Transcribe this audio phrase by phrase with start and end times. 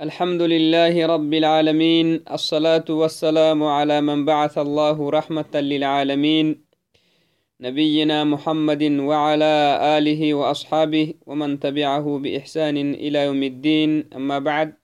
[0.00, 6.64] الحمد لله رب العالمين الصلاة والسلام على من بعث الله رحمة للعالمين
[7.60, 14.74] نبينا محمد وعلى آله وأصحابه ومن تبعه بإحسان إلى يوم الدين أما بعد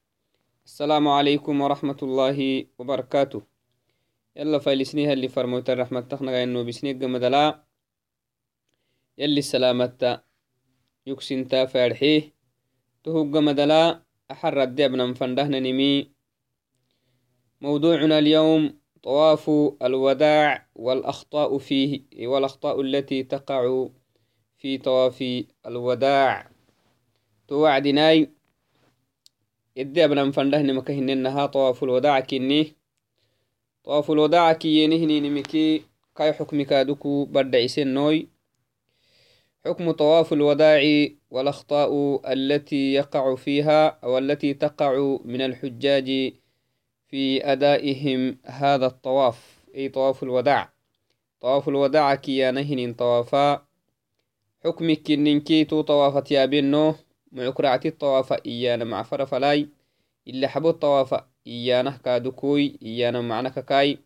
[0.66, 3.43] السلام عليكم ورحمة الله وبركاته
[4.36, 7.64] يلا فايلسنيها اللي فرموت الرحمة تخنق إنه بسنيق مدلا
[9.18, 10.20] يلي السلامة
[11.06, 12.32] يكسنتا فارحيه
[13.04, 16.11] تهوق مدلا أحر الدبنا فندهنا نمي.
[17.61, 19.50] موضوعنا اليوم طواف
[19.82, 23.89] الوداع والأخطاء فيه والأخطاء التي تقع
[24.59, 26.50] في طواف الوداع.
[27.49, 28.31] توعدناي
[29.77, 30.25] يدي أبنا
[30.72, 32.77] مكهن إنها طواف الوداع كني
[33.84, 35.83] طواف الوداع كي ينهني نمكي
[36.17, 37.55] كاي حكمك دوكو برد
[37.95, 38.28] نوي
[39.69, 46.33] حكم طواف الوداع والأخطاء التي يقع فيها أو التي تقع من الحجاج
[47.08, 50.72] في أدائهم هذا الطواف أي طواف الوداع.
[51.41, 53.66] طواف الوداع كي نهن طوافا.
[54.64, 56.94] حكمك كننكي تو طوافة يابنو
[57.33, 59.69] معكرعتي الطواف إيانا مع فرفلاي.
[60.28, 61.14] إلا حبو الطواف
[61.46, 63.98] إيانا كادوكوي إيانا معنك كاي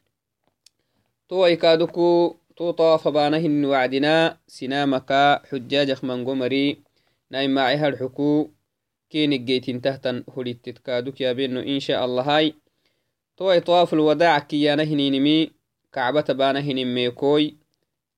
[1.29, 5.11] تو أي كادوكو تو طواف بانهن وعدنا سنامك
[5.51, 6.79] حجاج منغو مري
[7.31, 8.51] ناي معي هالحكو
[9.11, 12.55] كينك جيتين تهتن هلت تتكادوك يا بينو إن شاء الله هاي.
[13.37, 15.51] تو طواف الوداع كيانا هنينمي
[15.93, 17.57] كعبة بانا هنميكوي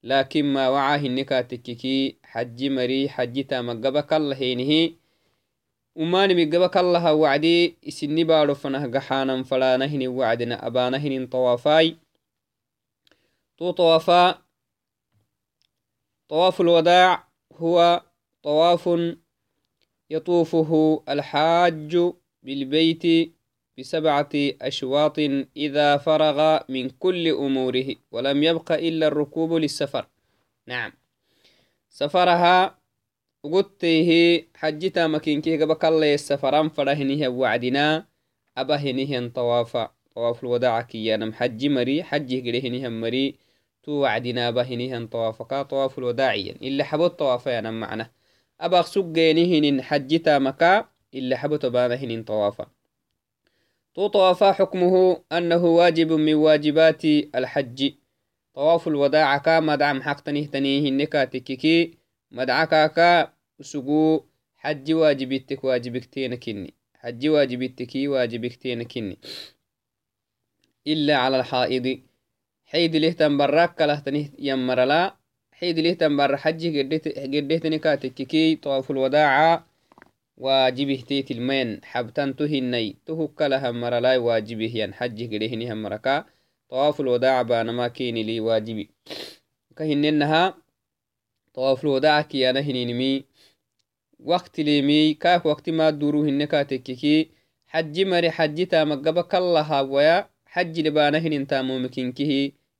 [0.03, 4.95] لكن ما وعاه النكا تككي حج مري حج تامقبك الله هينه
[5.95, 7.75] وماني مقبك الله وعدي.
[7.87, 11.97] إسني بارو فنه قحانا فلا نهن وعدنا أبانا هنين طوافاي
[13.57, 14.41] تو طوافا
[16.29, 18.03] طواف الوداع هو
[18.43, 18.89] طواف
[20.09, 21.97] يطوفه الحاج
[22.43, 23.33] بالبيت
[23.77, 24.29] بسبعة
[24.61, 25.19] أشواط
[25.57, 30.07] إذا فرغ من كل أموره ولم يبق إلا الركوب للسفر.
[30.67, 30.93] نعم.
[31.89, 32.79] سفرها
[33.43, 38.07] قلته حجتا مكينكي قبك الله السفران فرهنه وعدنا
[38.57, 39.91] أبهنه طوافا.
[40.15, 43.44] طواف الوداع كيانا حج مري حج قرهنه مري.
[43.85, 46.51] تو وعدنا بهنه طوافكا طواف الوداعيا.
[46.51, 48.11] إلا حبو طوافيانا معنا.
[48.59, 50.85] أبا سجينهن حجتا مكا.
[51.13, 52.67] إلا حبو تبانهن طوافا.
[53.95, 57.93] تو طوافا حكمه أنه واجب من واجبات الحج.
[58.53, 61.97] طواف الوداع كا مدعم حق تنيه نكاتككي
[62.31, 64.21] مدعكا كا سقو.
[64.57, 66.73] حج واجبتك واجبكتين كني.
[66.95, 68.87] حج واجبتكي واجبكتين
[70.87, 71.99] إلا على الحائض.
[72.75, 75.15] حيد لهتن براك كلهتني يمرلا.
[75.51, 79.63] حيد لهتن بر حج قديتني كاتككي طواف الوداع
[80.37, 86.25] واجبه تيت المين حبتن تهني تهك لها مرلاي واجبه ين حج قديهني هم مركا
[86.69, 88.89] طواف الوداع بانما كيني لي واجبي.
[89.77, 90.57] كهننها
[91.53, 92.49] طواف الوداع كي.
[92.49, 93.23] أنا هنينمي
[94.19, 94.59] وقت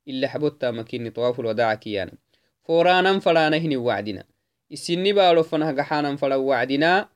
[0.08, 2.12] إلا حبوتا مكيني طواف الوداع كيانا.
[2.64, 4.24] فورانا فلانا هني وعدنا.
[4.72, 7.08] السني بالو فنه قحانا فلا وعدنا.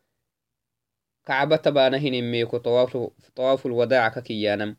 [1.27, 2.97] كعبة بانا هني ميكو طواف
[3.37, 4.77] طواف الوداع كيانا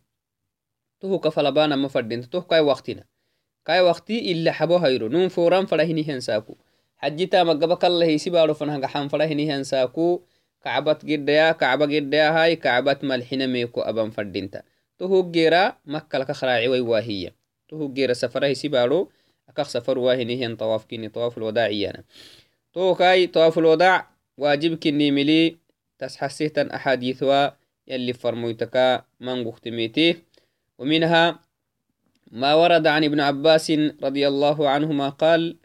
[1.00, 2.30] تهو كفلبانا مفردين.
[2.30, 3.04] تهو كاي وقتنا.
[3.66, 5.08] كاي وقتي إلا حبو هيرو.
[5.08, 6.58] نون فوران فلا هني هنساكو.
[6.98, 10.24] حجتا مقبك الله يسيبالو فنه قحان فلا هني هنساكو.
[10.64, 12.56] كعبة قديا كعبة قديا هاي.
[12.56, 14.64] كعبة ملحنا ميكو أبان فردينتا.
[14.98, 17.41] تهو جيرا مكة لك خراعي ويواهية.
[19.98, 22.04] واهنه طواف كيني طواف الوداعيانا
[22.74, 25.58] تو كاي طواف الوداع واجب كني ملي
[26.00, 27.50] تسحسيتن أحاديثوا
[27.88, 30.16] يلي فرمويتكا من قختميته
[30.78, 31.40] ومنها
[32.32, 33.72] ما ورد عن ابن عباس
[34.04, 35.58] رضي الله عنهما قال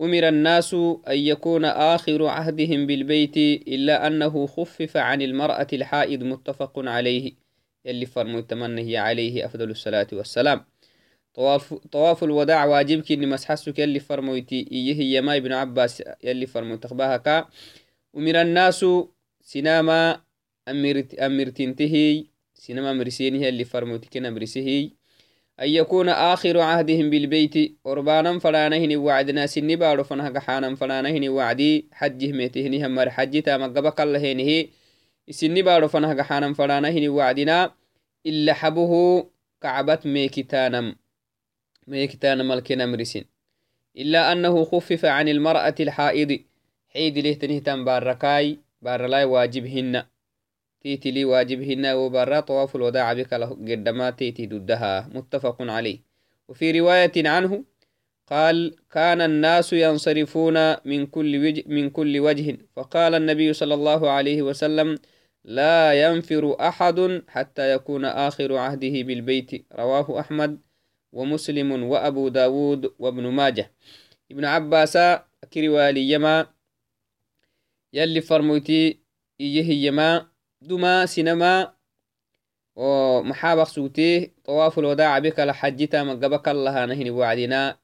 [0.00, 3.36] أمر الناس أن يكون آخر عهدهم بالبيت
[3.68, 7.32] إلا أنه خفف عن المرأة الحائض متفق عليه
[7.84, 8.44] يلي فرمو
[8.78, 10.71] هي عليه أفضل الصلاة والسلام.
[11.34, 17.16] طواف, الوداع واجبك إني مسحسك يلي فرمويتي إيه هي ما ابن عباس يلي فرمو تخباها
[17.16, 17.48] كا
[18.16, 18.86] أمر الناس
[19.40, 20.20] سينما
[20.68, 22.24] أمرت أمرتنتهي
[22.54, 24.90] سينما مرسيني يلي فرموتي كنا مرسيهي
[25.60, 31.88] أن يكون آخر عهدهم بالبيت قربانا فلانهن وعدنا سني بارو فنها قحانا فلانهن وعدي.
[31.92, 34.68] حجه ميتهن هم حجتا مقبك اللهينه
[35.26, 37.70] isini baaro fanah gaxanan fadhanahini wacdina
[38.24, 39.30] ila xabuhu
[39.62, 40.04] kacbat
[41.86, 43.24] meekitanam meekitanam alkenamrisin
[43.96, 46.38] إلا أنه خفف عن المرأة الحائض.
[46.88, 48.58] حيد لهتنهتن باركاي.
[48.82, 50.02] بارلاي واجبهن
[50.80, 51.94] تيتي لي واجب هنا.
[51.94, 55.98] وبرا طواف الوداع بك قدما تيتي ضدها متفق عليه.
[56.48, 57.64] وفي رواية عنه
[58.26, 64.42] قال كان الناس ينصرفون من كل وجه من كل وجه فقال النبي صلى الله عليه
[64.42, 64.98] وسلم
[65.44, 70.60] لا ينفر أحد حتى يكون آخر عهده بالبيت رواه أحمد.
[71.12, 73.72] ومسلم وأبو داود وابن ماجه.
[74.30, 74.98] ابن عباس
[75.52, 76.46] كروالي يما
[77.92, 78.98] يلي فرموتي
[79.40, 80.28] إيه يما
[80.62, 81.74] دما سينما
[82.76, 87.78] ومحابق سوتيه طواف الوداع بك لحجتا مقبك الله نهني وعدنا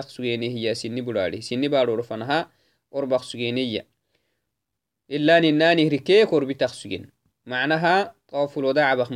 [0.00, 2.50] سويني هي سني بلاري سني بارو رفنها
[2.94, 3.86] أربق سوينية
[5.10, 7.10] إلا نناني ركيك أربتق سوين.
[7.46, 9.12] معناها طواف الوداع بخ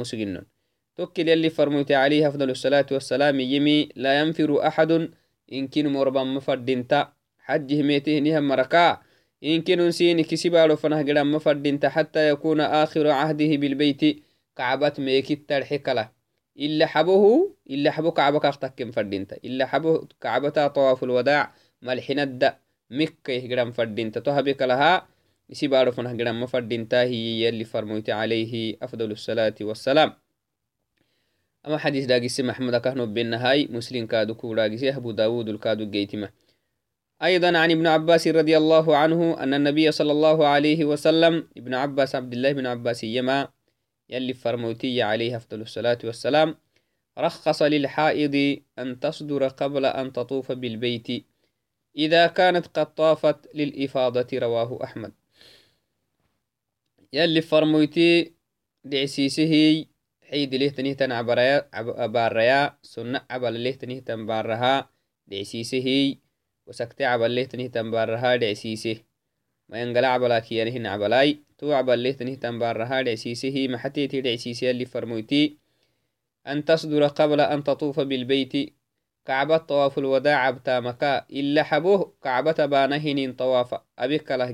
[0.96, 5.10] توكل يلي فرموت عليه أفضل الصلاة والسلام يمي لا ينفر أحد.
[5.52, 8.98] إن كن مربا مفردنتا حجه ميته نهم مركا.
[9.44, 14.22] إن كن سيني كسبالو فنه قدام مفردنتا حتى يكون آخر عهده بالبيت.
[14.56, 16.08] كعبت ميكت الحكلة
[16.58, 21.52] إلا حبه إلا حبه كعبك أختكم فردينتا إلا حبه كعبتا طواف الوداع
[21.82, 22.56] ملحنا الدا
[22.90, 25.06] مكة قدام فردينتا تهبك لها
[25.52, 30.25] isi baaro fanah gidanma fadintahi yalli farmoyte عليه أفضل الصلاة والسلام.
[31.66, 36.30] أما حديث داقسي محمد كهنو بينهاي مسلم كادو كوراقسي أبو داود الكادو جيتما
[37.22, 42.14] أيضا عن ابن عباس رضي الله عنه أن النبي صلى الله عليه وسلم ابن عباس
[42.14, 43.48] عبد الله بن عباس يما
[44.08, 46.54] يلي فرموتي عليه أفضل الصلاة والسلام
[47.18, 51.26] رخص للحائض أن تصدر قبل أن تطوف بالبيت
[51.96, 55.12] إذا كانت قد طافت للإفاضة رواه أحمد.
[57.12, 58.32] يلي فرموتي
[58.84, 59.84] دعسيسه
[60.30, 64.90] حيد له تنهتن عباريا سنة عبال له تنهتن بارها
[65.26, 66.16] دعسيسه
[66.66, 68.96] وسكت عبال له تنهتن بارها دعسيسه
[69.68, 75.66] ما ينقلع عبلاكيانهن عبلاي تو عبال له تنهتن بارها دعسيسه محتيتي دعسيسه اللي فرموتي
[76.46, 78.76] أن تصدر قبل أن تطوف بالبيت.
[79.24, 83.74] كعبة طواف الوداع بتامكا إلا حبوه كعبة بانهن طواف.
[83.98, 84.50] أبك له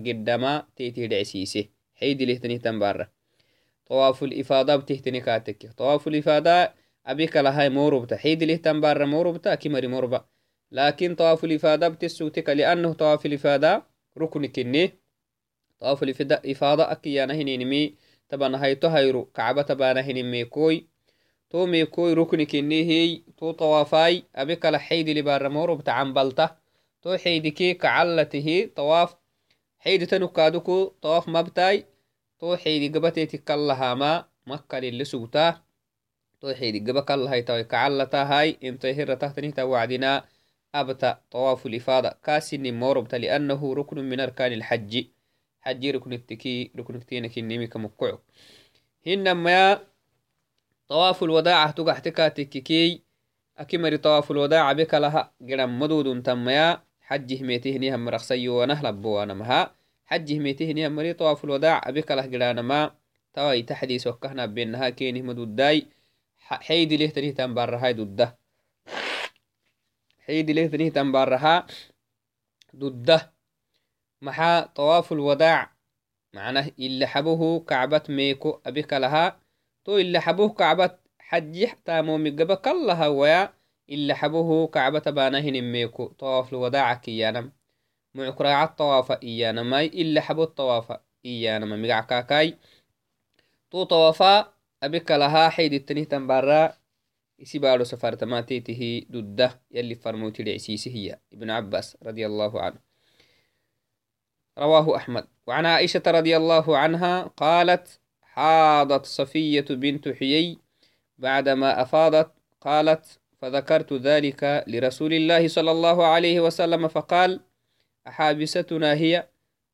[3.92, 5.72] طواف الإفاضة بتهتني كاتك.
[5.76, 6.68] طواف الإفاضة
[7.06, 10.24] أبيك لهاي موربتا حيد له تنبارة موربتا كمري موربا
[10.70, 13.82] لكن طواف الإفاضة بتسوتك لأنه طواف الإفاضة
[14.18, 14.92] ركن كني.
[15.80, 17.94] طواف الإفاضة أكيانا هنينمي
[18.28, 20.86] تبانا هاي تهيرو كعبة تبانا هنمي كوي.
[21.50, 26.56] تو ميكوي ركن كني هي تو طوافاي أبيك لحيد لبارة موربتا عنبلتا
[27.02, 29.14] تو حيدكي كعلته طواف.
[29.78, 31.91] حيد تنكادكو طواف مبتاي.
[32.42, 35.62] تو حيدي قبتي كلهاما مكة اللي سوتا.
[36.40, 38.58] تو حيدي قبا كلهاي توي كعلتا هاي.
[38.64, 40.24] انتو هير تحتني توعدنا
[40.74, 45.04] أبتا طواف الإفاضة كاسن موربتا لأنه ركن من أركان الحج.
[45.60, 48.18] حجي ركن التكي ركن التينك النمي كمقعو
[49.06, 49.78] هنما
[50.88, 53.02] طواف الوداع تقحتكا تككي
[53.58, 59.81] أكمري طواف الوداع بك لها قرم مدود تميا حجه ميته هم رخصيو ونهلبو ونمها.
[60.12, 61.80] حجه ميته هم مري طواف الوداع.
[61.88, 62.94] أبك له قرانما
[63.34, 65.86] تواي تحديث وكهنا بينها كينه مدوداي.
[66.38, 68.38] حيد له تنيه تنبارها ضده
[70.20, 71.66] حيد له تنيه تنبارها
[72.76, 73.32] ضده
[74.22, 75.72] محا طواف الوداع.
[76.34, 78.60] معناه إلا حبه كعبة ميكو.
[78.66, 79.40] أبك لها
[79.84, 83.52] تو إلا حبه كعبة حج تامو مقبك الله ويا
[83.90, 86.06] إلا حبه كعبة بانهن ميكو.
[86.06, 87.52] طواف الوداع كيانم.
[88.14, 90.92] معكراع الطواف إيانا ماي إلا حبو الطواف
[91.26, 92.58] إيانا ما مقع كاكاي.
[93.70, 94.52] تو طوافا
[94.82, 96.74] أبك لها حيد التنيه تنبارا
[97.42, 102.76] إسيبالو سفارة تماتيته ضده يلي فرموتي لعسيسي هي ابن عباس رضي الله عنه.
[104.58, 105.26] رواه أحمد.
[105.46, 110.58] وعن عائشة رضي الله عنها قالت حاضت صفية بنت حيي
[111.18, 117.40] بعدما أفاضت قالت فذكرت ذلك لرسول الله صلى الله عليه وسلم فقال
[118.06, 119.28] أحابستنا هي؟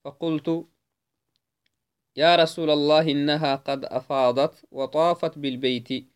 [0.05, 0.67] فقلت
[2.17, 6.09] يا رسول الله إنها قد أفاضت وطافت بالبيت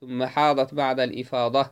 [0.00, 1.70] ثم حاضت بعد الإفاضة.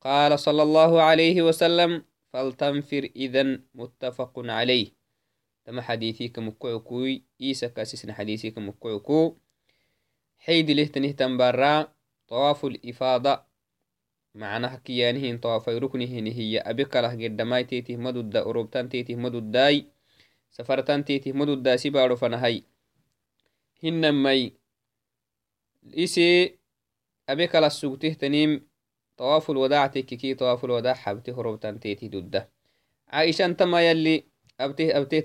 [0.00, 4.98] قال صلى الله عليه وسلم فلتنفر إذا متفق عليه.
[5.64, 9.36] تم حديثي كمكوكوي إيسا كاسسنا حديثي كمكوكو
[10.38, 11.92] حيد له تنهتن برا
[12.28, 13.47] طواف الإفاضة
[14.34, 16.58] معناها كيانهن طوافي ركنهن هي.
[16.58, 19.86] أبكره قدماي تيته مدد أوروبتان تيته مدداي
[20.50, 22.62] سفرتان تيته مددا سبارو فنهي
[23.84, 24.52] هنمي
[25.94, 26.58] إسي
[27.28, 28.66] أبكال السوقته تنيم
[29.16, 32.50] طواف الوداع تككي طواف الوداع حبته هروبتان تيته دده
[33.08, 34.24] عائشة انتما يلي
[34.60, 35.20] أبته أبته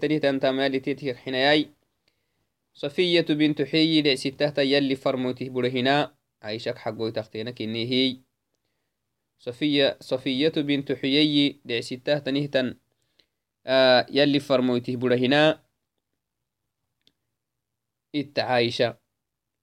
[7.52, 8.33] تنيه
[9.40, 12.76] صفية صفية بنت حيي لعستة تنهتن.
[13.68, 15.64] آه يلي فرموته برهنا
[18.16, 18.98] إت عايشة.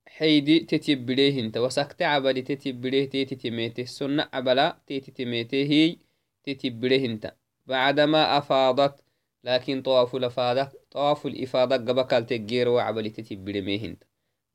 [0.08, 5.96] حيدي تتبليه انت وسكت عبلي تتبليه تيتي تميته سنة عبلا تيتي تميته هي
[6.44, 7.34] تتبليه انت
[7.66, 9.04] بعدما أفاضت
[9.44, 14.04] لكن طواف الأفادة طواف الإفادة قبكال تجير وعبلي تتبليه ميهنت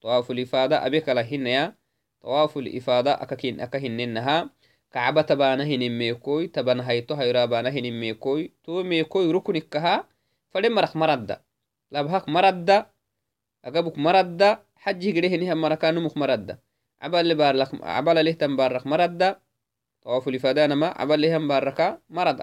[0.02, 1.76] طواف الإفادة أبيك لهن يا.
[2.22, 4.50] طواف الإفادة أكاكين أكاهننها.
[4.96, 9.96] كعبة تبانا هنميكوي تبان هيتو هيرا بانا هنميكوي تو ميكوي ركنكها
[10.52, 11.30] فلم مرخ مرد
[11.92, 12.70] لابهاك مرد
[13.66, 14.42] أقبك مرد
[14.84, 16.48] حجي قريه نهم مركان مخ مرد
[17.04, 19.22] عبال بارلك عبال له تنبارك مرد
[20.04, 22.40] طواف الإفادة ما عبال لهم باركا مرد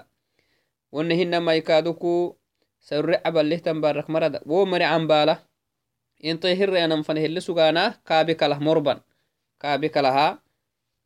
[0.91, 2.13] ونهن ما يكادوكو
[2.79, 5.37] سر عبال له تنبارك مرد ومري عن باله
[6.23, 9.03] intohirre anan fane helle sugana kaabe kalah morban.
[9.59, 10.39] Kaabe kalaha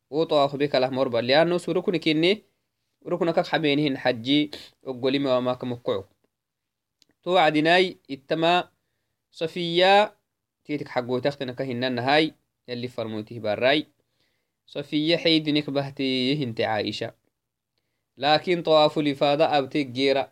[0.09, 2.43] wo طواف بكله مربا لأنه سركن كني
[3.07, 4.51] ركنك حبينهن حجي
[4.83, 6.03] وقولي ما ما كمقعو
[7.23, 8.69] تو عدناي اتما
[9.31, 10.15] صفية
[10.65, 12.33] تيتك حقو تختنا كهنن هاي
[12.67, 13.87] يلي فرموته باراي
[14.67, 17.13] صفية حيدنك بهتي هنت عائشة
[18.17, 20.31] لكن طواف الإفادة أبتك جيرة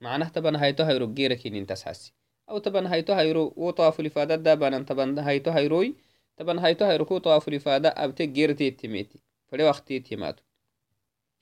[0.00, 2.12] معناه تبن هايتو هيرو جيرة كين تسحسي
[2.50, 5.94] أو تبن هايتو هيرو وطواف الإفادة دابانا تبن هايتو هيروي
[6.36, 9.20] طبعا هايتو هاي ركوتو أفري فادا ابتك جيرتي تيميتي.
[9.48, 10.42] فلي وقتي تيماتو.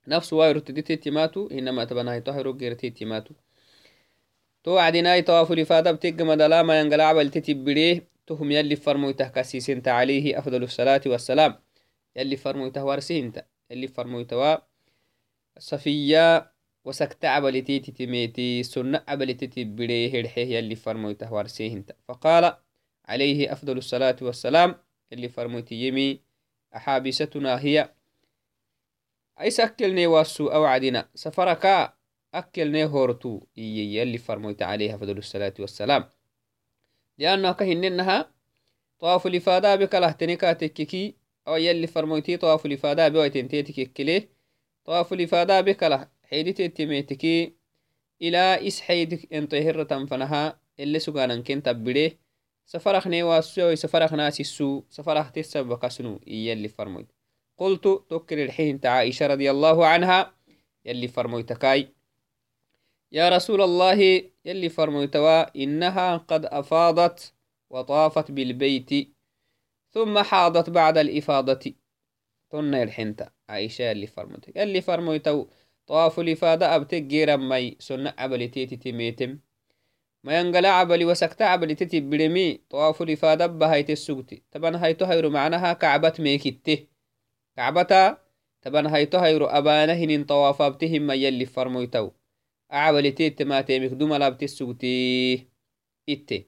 [0.08, 3.34] نفس واي رتدي تيماتو إنما طبعا هايتو هاي جيرتي تيماتو.
[4.64, 9.70] تو عدينا يتو أفري فادا ابتك مدلا ما ينقل عبل تتبلي تهم يلي فرمو تهكسيس
[9.70, 11.54] انت عليه أفضل الصلاة والسلام.
[12.16, 14.56] يلي فرمو تهوارسي انت يلي فرمو توا
[15.58, 16.52] صفية
[16.84, 22.56] وسكت عبلتي تتميتي سنة عبلتي تبلي هرحيه يلي فرمو تهوارسي انت فقال
[23.10, 24.74] عليه أفضل الصلاة والسلام
[25.12, 26.20] اللي فرموتي يمي
[26.76, 27.94] أحابستنا هي.
[29.40, 31.94] أيس أكلني واسو أو عدنا سفركا
[32.34, 36.08] أكلني هورتو إيي اللي فرموت عليها أفضل الصلاة والسلام.
[37.18, 38.30] لأنه كهننها
[38.98, 41.16] طواف الإفادة بكله تنكا تككي
[41.48, 44.28] أو يلي فرموتي طواف الإفادة بويتنتي تككليه
[44.84, 47.54] طواف الإفادة بكله حيدتي تميتكي
[48.22, 52.29] إلى إس حيدك انتهر تنفنها اللي سقانا كنت بليه
[52.72, 57.12] سفرخني واسوي سفرخ ناس السو سفرخ تسب قسنو يلي فرمويت.
[57.58, 60.34] قلت تكر الحين عائشة رضي الله عنها
[60.84, 61.94] يلي فرمويتكاي.
[63.12, 67.34] يا رسول الله يلي فرمويتوا إنها قد أفاضت
[67.70, 69.14] وطافت بالبيت
[69.90, 71.74] ثم حاضت بعد الإفاضة.
[72.50, 75.46] تن الحنت عائشة يلي فرمويت يلي فرمويتو
[75.86, 79.38] طواف الإفاضة أبتك جيرا مي سنة عبلتيتي تميتم
[80.22, 86.86] mayangalaa cabali wasakta cabali tetibiremi طواف الإفادة بهايت السجتي طبعا هايتو هيرو معناها كعبت ميكته
[87.56, 88.18] كعبتا
[88.62, 92.10] طبعا هايتو هيرو أبانا هنين طواف أبتهم ما يلي فرمويتو
[92.72, 95.46] أعبلي تيت ما تيمك دوما لابت السجتي
[96.08, 96.46] إتي.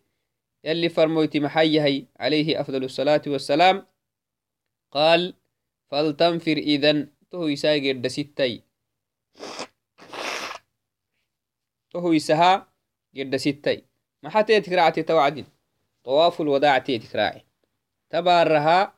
[0.64, 3.86] يلي فرمويتي محي هي عليه أفضل الصلاة والسلام.
[4.90, 5.34] قال
[5.90, 7.08] فلتنفر إذن.
[7.30, 8.62] تهو يساقر دستي.
[11.90, 12.71] تهو يسها
[13.14, 13.84] جد ستي
[14.22, 15.46] ما حتى تكرعتي توعدين.
[16.04, 17.44] طواف الوداع تكراعي
[18.10, 18.94] تبارها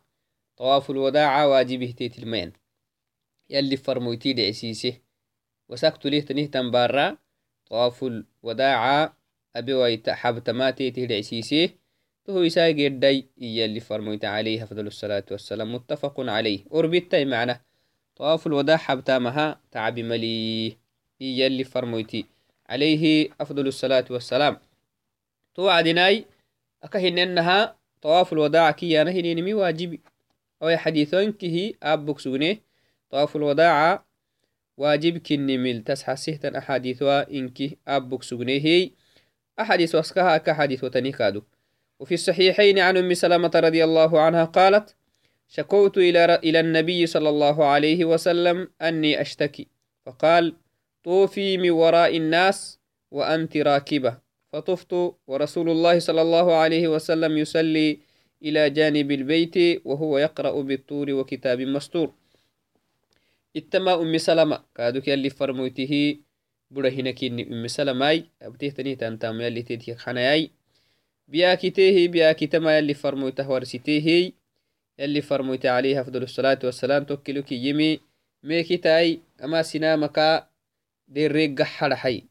[0.56, 2.52] طواف الوداع واجبه تيت المين
[3.50, 4.98] يلي فرمويتي دعسيسه
[5.68, 7.18] وسكت ليه تنيه تنبارا.
[7.66, 9.14] طواف الوداع
[9.56, 11.70] أبي ويت حبت ما تيته دعسيسه
[12.24, 15.74] فهو يساي جدي يلي فرمويت عليه أفضل الصلاة والسلام.
[15.74, 16.64] متفق عليه.
[16.72, 17.60] أربيتي معنا.
[18.16, 20.76] طواف الوداع حبتامها تعبي ملي
[21.20, 22.33] يلي فرمويتي
[22.68, 24.56] عليه أفضل الصلاة والسلام.
[25.54, 26.24] توعدناي
[26.82, 30.00] أكهننها طواف الوداع كي أنا هنينمي واجبي.
[30.62, 32.62] أو حديثون كه أبوك سوني
[33.10, 34.04] طواف الوداع
[34.76, 38.90] واجب كنميل تسحى سهتا أحاديثها إنك أبوك سوني هي.
[39.60, 41.42] أحاديث وسكها كحديث وتنكادو
[42.00, 44.96] وفي الصحيحين عن أم سلمة رضي الله عنها قالت
[45.48, 49.68] شكوت إلى إلى النبي صلى الله عليه وسلم أني أشتكي.
[50.06, 50.56] فقال
[51.04, 52.78] طوفي من وراء الناس
[53.10, 54.18] وأنت راكبة.
[54.52, 54.92] فطفت
[55.26, 57.98] ورسول الله صلى الله عليه وسلم يصلي
[58.42, 62.12] إلى جانب البيت وهو يقرأ بالطور وكتاب مستور.
[63.56, 64.62] إتما أم سلمة.
[64.74, 66.16] كادوك يلي فرموته
[66.70, 68.24] بره كيني أم سلمة.
[68.42, 70.50] أبتيه تنيه تنتام يلي تدهي خناياي.
[71.28, 74.32] بياكتيه بياكتما يلي فرموته ورسيتيه.
[74.98, 77.04] يلي فرموته عليه أفضل الصلاة والسلام.
[77.04, 78.00] توكلوك يمي.
[78.42, 80.46] ميكتاي أما سنامك
[81.08, 82.24] dereg gaxadhaxay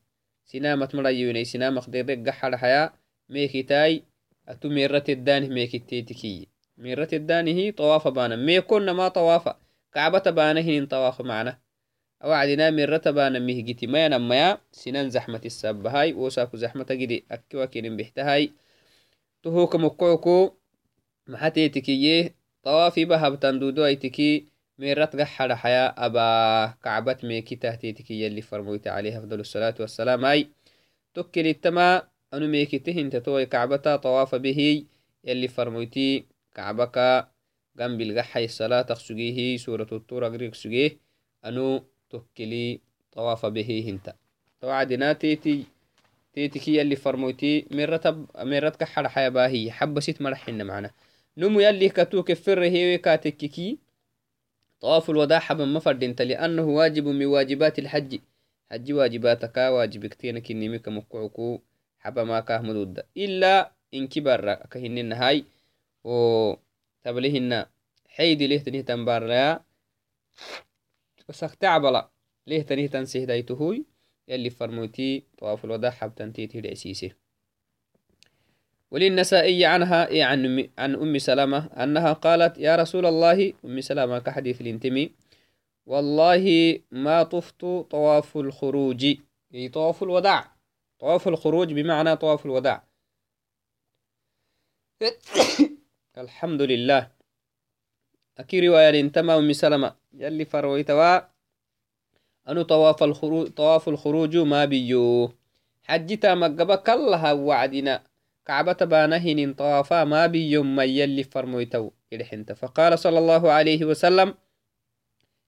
[0.46, 2.94] sinamat marayunai sinamaq dereg gaxadhaxaya
[3.30, 4.04] meekitaai
[4.44, 9.56] أتو ميرة الدانه ميك التيتكي ميرة الدانه طواف بانا ميكون ما طواف
[9.94, 11.58] كعبة بانه طواف معنا
[12.24, 18.54] awacdina mirata bana mihgiti mayanamaya sinan zaxmati sabahai wosaku zaxmata gidi akiwakinin bixtahai
[19.44, 20.56] tohoka mokoco
[21.28, 22.32] maxateetikiye
[22.64, 23.60] tawafiba habtan
[24.80, 29.22] ميرات قحر حياة أبا كعبة ميكي تهتيتكي يلي فرموت عليها.
[29.22, 30.26] فضل الصلاة والسلام.
[30.26, 30.48] أي
[31.14, 32.04] تكل التما
[32.34, 34.86] أنو ميكي تهن توي كعبتا طواف به.
[35.24, 36.26] يلي فرموتي
[36.56, 37.28] كعبك
[37.78, 40.98] جنب الغحي الصلاة تخسجيه سورة الطور أغريك سجيه
[41.46, 42.80] أنو تكلي
[43.12, 44.16] طواف به هنت
[44.62, 45.64] توعدنا تيتي
[46.34, 49.72] تيتكي يلي فرموتي ميرات ميرات كحر حياة باهي.
[49.72, 50.92] حبسيت مرحنا معنا.
[51.38, 53.80] نمو يلي كتوك فره كاتككي
[54.80, 58.20] طواف الوداع حب ما فردنت لأنه واجب من واجبات الحج.
[58.72, 61.60] حج واجباتك واجبك تينك نيمك مقعكو
[62.00, 63.04] حب ما كاه مدود.
[63.18, 65.46] إلا إن كبر كهن النهاي
[66.04, 66.54] و
[67.04, 67.66] تبليهن
[68.08, 69.60] حيد له تنه تنبار
[71.30, 72.10] وسختعبلا
[72.48, 73.86] ليه تنيه تنسيه دايتهوي
[74.28, 77.14] يلي فرموتي طواف الوداع حبتن تيتي العسيسي
[78.94, 83.54] وللنسائي عنها إيه عن, عن أم سلمة أنها قالت يا رسول الله.
[83.66, 85.12] أم سلمة كحديث الانتمي
[85.86, 89.06] والله ما طفت طواف الخروج.
[89.54, 90.56] أي طواف الوداع
[91.00, 92.84] طواف الخروج بمعنى طواف الوداع.
[96.18, 97.12] الحمد لله.
[98.38, 101.20] أكي رواية انتمى أم سلمة يلي فرويتوا
[102.48, 105.32] أنو طواف الخروج طواف الخروج ما بيو.
[105.84, 108.13] حجتا مقبا كلها وعدنا.
[108.46, 112.52] كعبة بانهن طوافا ما بيو ما يلي فرمويتو يلحنت.
[112.52, 114.34] فقال صلى الله عليه وسلم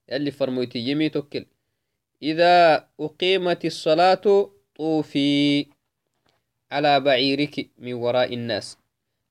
[0.09, 1.45] يلي فرمويتي يمي توكل
[2.21, 5.67] إذا أقيمت الصلاة طوفي
[6.71, 8.77] على بعيرك من وراء الناس.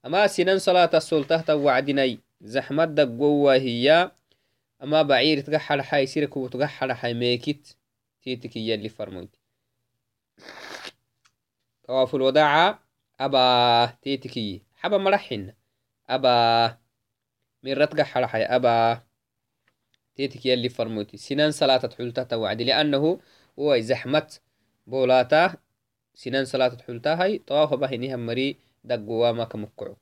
[0.07, 4.11] أما سنن صلاة السلطة وعدني زحمة دقوة هي
[4.83, 7.77] أما بعير تقحر حي سيرك وتقحر حي ميكت
[8.23, 9.29] تيتك يلي فرموت
[11.85, 12.79] طواف الوداع
[13.21, 15.53] أبا تيتكي حبا مرحن
[16.09, 16.79] أبا
[17.63, 19.03] من رتقحر حي أبا
[20.17, 21.17] تيتك يلي فرموتي.
[21.17, 23.21] سنان صلاة تحلتا توعد لأنه
[23.59, 24.39] هو زحمة
[24.87, 25.57] بولاتا.
[26.15, 29.97] سنان صلاة تحلتا هاي طواف بهنها مري دقوا ما كمكعو.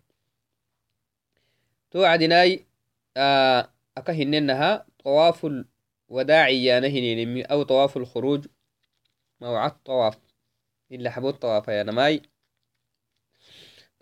[1.90, 2.66] توعدناي
[3.16, 5.46] آه أكا هننها طواف
[6.10, 8.46] الوداع يانا هنينمي أو طواف الخروج.
[9.40, 10.18] موعد طواف.
[10.92, 12.22] إلا حبو الطواف يا نماي.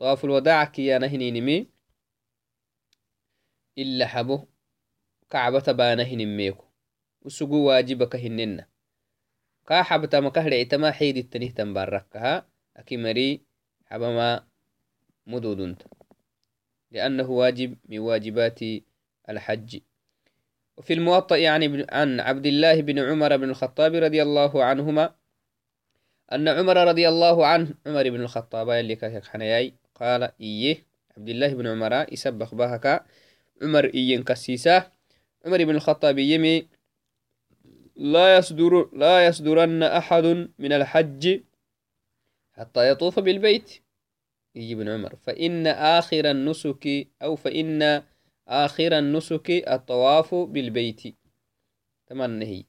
[0.01, 1.67] طواف الوداع كيانا هنينمي
[3.79, 4.47] إلا حبو.
[5.31, 6.65] كعبة بانا هنميكو
[7.23, 8.69] وسقو واجبك هننا
[9.67, 13.41] كا حبتا مكهر عتما حيد التنيه تنباركها أكي مري
[13.87, 14.47] حبما
[15.27, 15.83] مدودنت.
[16.91, 18.61] لأنه واجب من واجبات
[19.29, 19.81] الحج.
[20.77, 25.15] وفي الموطأ يعني عن عبد الله بن عمر بن الخطاب رضي الله عنهما.
[26.33, 29.80] أن عمر رضي الله عنه عمر بن الخطاب اللي كان حنياي.
[30.01, 30.85] قال إيه؟
[31.17, 33.05] عبد الله بن عمر يسبخ بهك.
[33.63, 34.93] عمر إيه كسيسة.
[35.47, 36.69] عمر بن الخطاب يمي
[37.97, 40.25] لا يصدر لا يصدرن أحد
[40.59, 41.41] من الحج
[42.53, 43.71] حتى يطوف بالبيت.
[44.55, 48.03] يجي بن عمر فإن آخر النسك أو فإن
[48.49, 51.03] آخر النسك الطواف بالبيت.
[52.07, 52.65] تمنهي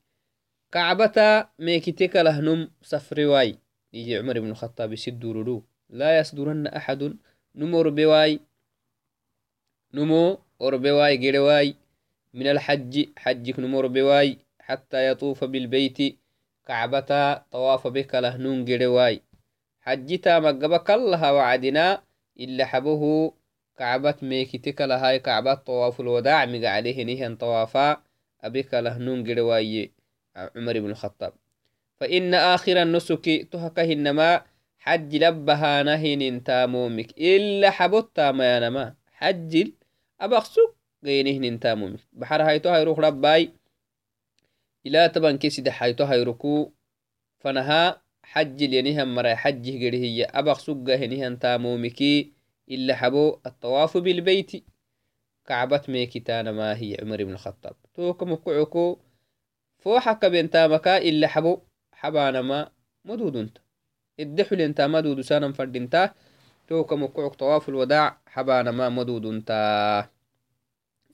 [0.71, 3.57] كعبة ميكتك لهنم سفر واي.
[3.93, 7.17] يجي عمر بن الخطاب سدورو لا يصدرن أحد.
[7.55, 8.39] نمر بواي
[9.93, 11.75] نمو أربواي جرواي
[12.33, 13.05] من الحج.
[13.17, 16.17] حجك نمر بواي حتى يطوف بالبيت.
[16.67, 19.21] كعبة طواف بك لهنون جرواي
[19.81, 22.01] حجتا مقبك الله وعدنا.
[22.39, 23.33] إلا حبه.
[23.77, 26.45] كعبت ميكتك لهاي كعبت طواف الوداع.
[26.45, 28.03] مق عليه نهن طوافا.
[28.41, 29.91] أبيك لهنون قرواي
[30.35, 31.33] عمر بن الخطاب.
[31.99, 33.83] فإن آخر النسك تهكه
[34.81, 39.71] إنما حج لبها نهن تامومك إلا حبط ما ينما حج
[40.19, 41.99] أبخسك غينهن تامومك.
[42.13, 43.53] بحر هايتو هيروح رباي
[44.85, 46.71] إلا تبان كيسي دحايتو هيركو
[47.39, 52.33] فنها حج لينهم مرا حجه قريه أبخسك غينهن تامومكي
[52.69, 54.51] إلا حبو الطواف بالبيت.
[55.45, 57.75] كعبت ميكتانا ما هي عمر بن الخطاب.
[57.93, 58.99] توك مكعكو
[59.79, 60.97] فوحك بنتا مكا
[65.21, 66.13] سانا فردنتا
[66.67, 69.51] توك مكعك طواف الوداع حبانا ما مدود انت.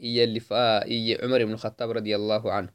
[0.01, 2.69] إيا اللي فا إيا عمر بن الخطاب رضي الله عنه.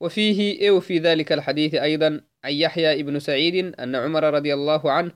[0.00, 5.12] وفيه إيه وفي ذلك الحديث أيضا عن يحيى ابن سعيد أن عمر رضي الله عنه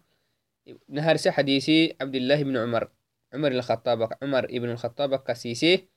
[0.88, 2.88] نهارس حديثي عبد الله بن عمر.
[3.34, 5.88] عمر الخطاب عمر ابن الخطاب كسيسي.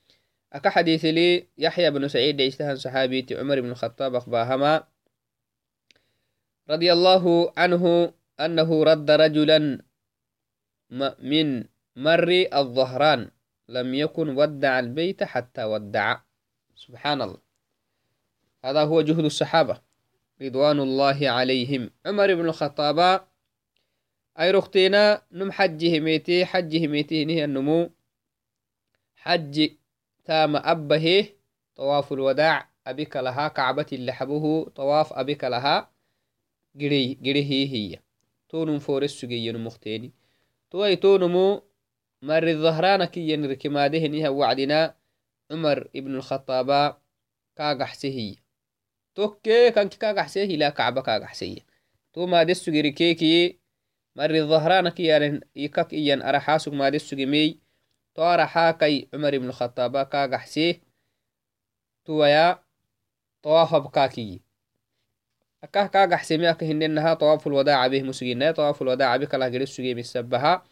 [0.52, 4.84] أكا حديث لي يحيى بن سعيد اجتهن صحابي عمر بن الخطاب أخباهما
[6.70, 9.82] رضي الله عنه أنه رد رجلا
[11.18, 11.64] من
[11.96, 13.30] مر الظهران
[13.68, 16.20] لم يكن ودع البيت حتى ودع.
[16.76, 17.38] سبحان الله
[18.64, 19.80] هذا هو جهد الصحابة
[20.42, 21.90] رضوان الله عليهم.
[22.06, 23.28] عمر بن الخطاب
[24.40, 27.90] أي رختينا نم حجه ميتي حجه ميتي نهي النمو.
[29.16, 29.70] حج
[30.24, 31.28] تام أبه
[31.76, 35.90] طواف الوداع أبيك لها كعبة اللي حبه طواف أبيك لها
[36.74, 37.98] قري قري هي.
[38.48, 40.12] tonum foresugeyenu mokteni
[40.70, 41.62] tuwai tonumu
[42.20, 44.94] mari dhahrana kiyen rikimadeheniha wacdina
[45.48, 47.00] cumar ibn ibnulkhaطaba
[47.54, 48.40] kagaxsehiya
[49.14, 51.62] tokkee kanki kagaxsehi ila kacba kagaxseya
[52.12, 53.60] tu madesugiri keeki
[54.16, 57.60] mari dhahrana kiyanen ikak iyan araxasug madesugimey
[58.14, 60.82] to araxa kai cumar ibnulkhaطaba kagaxseh
[62.04, 62.58] tuwaya
[63.42, 63.84] tawafab
[65.64, 69.94] عمر بن الخطاب كاقحسه تويا طواف الوداع به مسجينا طواف الوداع بك الله قريب سجي
[69.94, 70.64] مسبها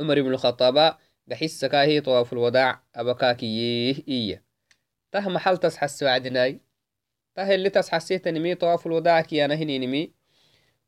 [0.00, 0.96] عمر بن الخطاب
[1.30, 3.46] قحس كاهي طواف الوداع أبكاكي
[4.08, 4.46] إيه
[5.12, 6.60] ته محل تسحس وعدناي.
[7.34, 10.12] ته اللي تسحسيه تنمي طواف الوداع كي أنا هني نمي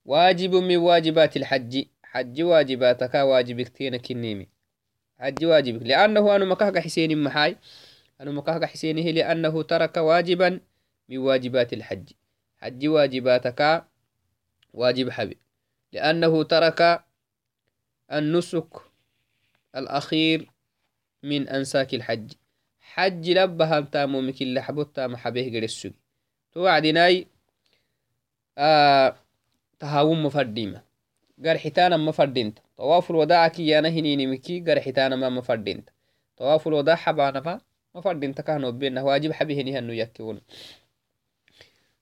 [0.04, 1.84] واجب من واجبات الحج.
[2.02, 4.48] حج واجباتك واجبك تينك النيمي
[5.18, 5.82] حج واجبك.
[5.82, 7.56] لأنه أنا مكاه حسين محاي.
[8.20, 10.60] أنا مكاه حسينه لأنه ترك واجبا
[11.08, 12.08] من واجبات الحج.
[12.58, 13.84] حج واجباتك
[14.74, 15.38] واجب حبي.
[15.92, 17.04] لأنه ترك
[18.12, 18.68] النسك
[19.76, 20.50] الأخير
[21.22, 22.32] من أنساك الحج.
[22.80, 25.92] حج لبها تامو مكي لحبوت تام حبيه قد السوق
[26.52, 27.26] توعدناي
[28.58, 29.16] آه
[29.78, 30.82] تهاوم مفرديمة.
[31.44, 32.58] قر حتانا مفردينت.
[32.76, 35.90] طواف الوداع كي يانا هنيني مكي قر حتانا ما مفردينت.
[36.36, 37.60] طواف الوداع حبانا ما
[37.94, 38.40] مفردينت.
[38.40, 40.40] كانوا بينا واجب حبيه نهنو يكيون.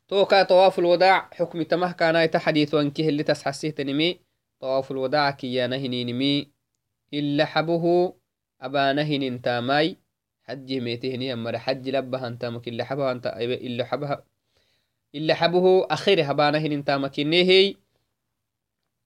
[0.09, 4.21] توكا طواف الوداع حكم تمه كان حديث وانكه اللي تسحسيه تنمي
[4.61, 6.51] طواف الوداع كي يانا هنيني
[7.15, 8.15] إلا حبه
[8.61, 9.97] أبانا هنين تاماي.
[10.45, 14.25] حج ميته مر حج لبها أنت مك إلا حبها أنت إلا حبها
[15.15, 17.77] إلا حبه أخير هبانا هنين تامك هي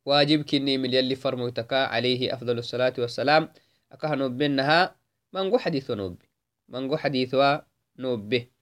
[0.06, 3.52] واجب كني من يلي فرموتك عليه أفضل الصلاة والسلام.
[3.92, 4.96] أكهنو بينها
[5.32, 6.28] منغو حديث نوبي
[6.68, 7.36] منغو حديث
[7.98, 8.52] نوبي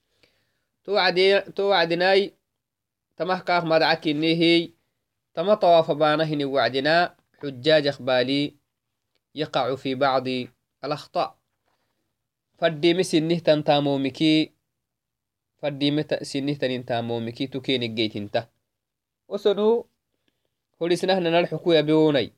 [1.56, 2.34] توعدناي
[3.16, 4.70] تمه كاخ مدعك هي
[5.34, 8.54] تما طواف بانا هني وعدنا حجاج أخبالي
[9.34, 10.24] يقع في بعض
[10.84, 11.38] الأخطاء.
[12.58, 14.52] فديمي سنه تنتامومكي
[15.58, 18.48] فديمي سنه تنتامومكي تكين الجيت انت
[19.28, 19.86] وسنو
[20.82, 22.32] هولسنه نلحقو يبيوني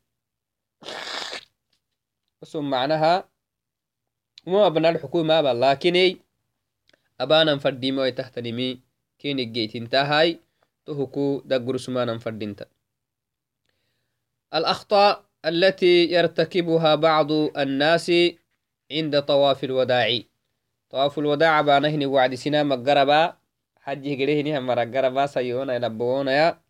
[2.43, 3.29] وسن معناها
[4.47, 5.61] وما بنا الحكومة ما بل
[9.39, 10.41] الجيت انت هاي
[10.87, 12.67] تهكو دقر سمانا فدينتا
[14.55, 18.13] الأخطاء التي يرتكبها بعض الناس
[18.93, 20.21] عند طواف الوداع.
[20.91, 23.37] طواف الوداع بانهني وعد سنا مقربا
[23.81, 26.61] حجه قريهني هم مرقربا سيونا ينبونا يا.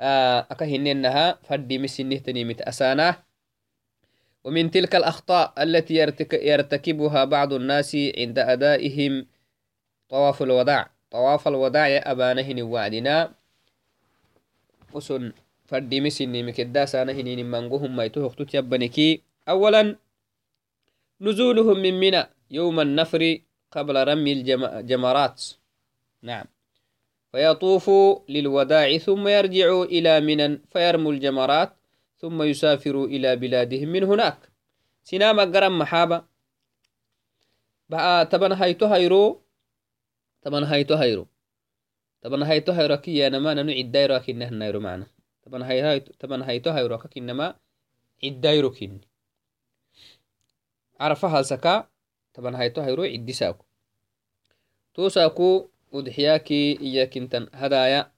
[0.00, 3.23] آه أكهننها فدي مسنه تنيمت أسانه
[4.44, 5.94] ومن تلك الأخطاء التي
[6.32, 9.26] يرتكبها بعض الناس عند أدائهم
[10.08, 10.90] طواف الوداع.
[11.10, 13.32] طواف الوداع أبانهن وعدنا
[16.50, 19.96] كدا سانا هنين منغوهم ما يتوهق تتيبنكي أولا
[21.20, 23.38] نزولهم من منى يوم النفر
[23.72, 25.44] قبل رمي الجمرات
[26.22, 26.46] نعم.
[27.32, 27.90] فيطوف
[28.28, 31.72] للوداع ثم يرجع إلى منى فيرموا الجمرات.
[32.24, 34.38] ثم يسافر إلى بلادهم من هناك
[35.04, 36.24] سنام قرم محابة
[37.92, 39.24] بقى تبن هيتو هيرو
[40.42, 41.26] تبن هيتو هيرو
[42.22, 45.06] تبن هيتو هيرو كي يا نما ننو عدايرو كنه نيرو معنا
[45.44, 47.60] taban hayto hayroka kinama
[48.20, 49.04] ciddayro kinni
[50.98, 51.88] carafa halsaka
[52.32, 53.64] taban hayto hayro ciddisaku
[54.96, 58.08] tosaku udxiyaki iyakintan hadaya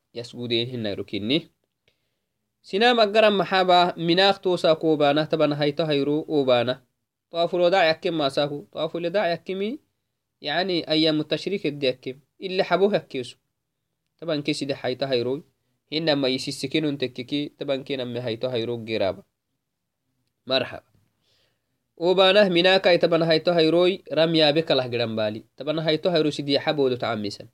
[2.67, 6.83] yasguden hinayro kinni sinam agaran maxaba minaaq tosaku obana taban hayto hayro obana
[7.33, 9.79] طافulوdaع yakim masaku طافulوdaع yakimi
[10.43, 13.37] يعني أيام التشريك الدي يكيم إلا حبوه يكيسو
[14.21, 15.43] طبعا كيسي دي حيتا هيروي
[15.91, 19.23] hinama yisissikinun tekkiki tabankiname hayto hayrog geraba
[20.47, 20.83] marhaba
[21.95, 27.47] obanah minakai taban hayto hayroy ramyabe kalah gedan bali taban hayto hayro sidiya xabodo tacamisan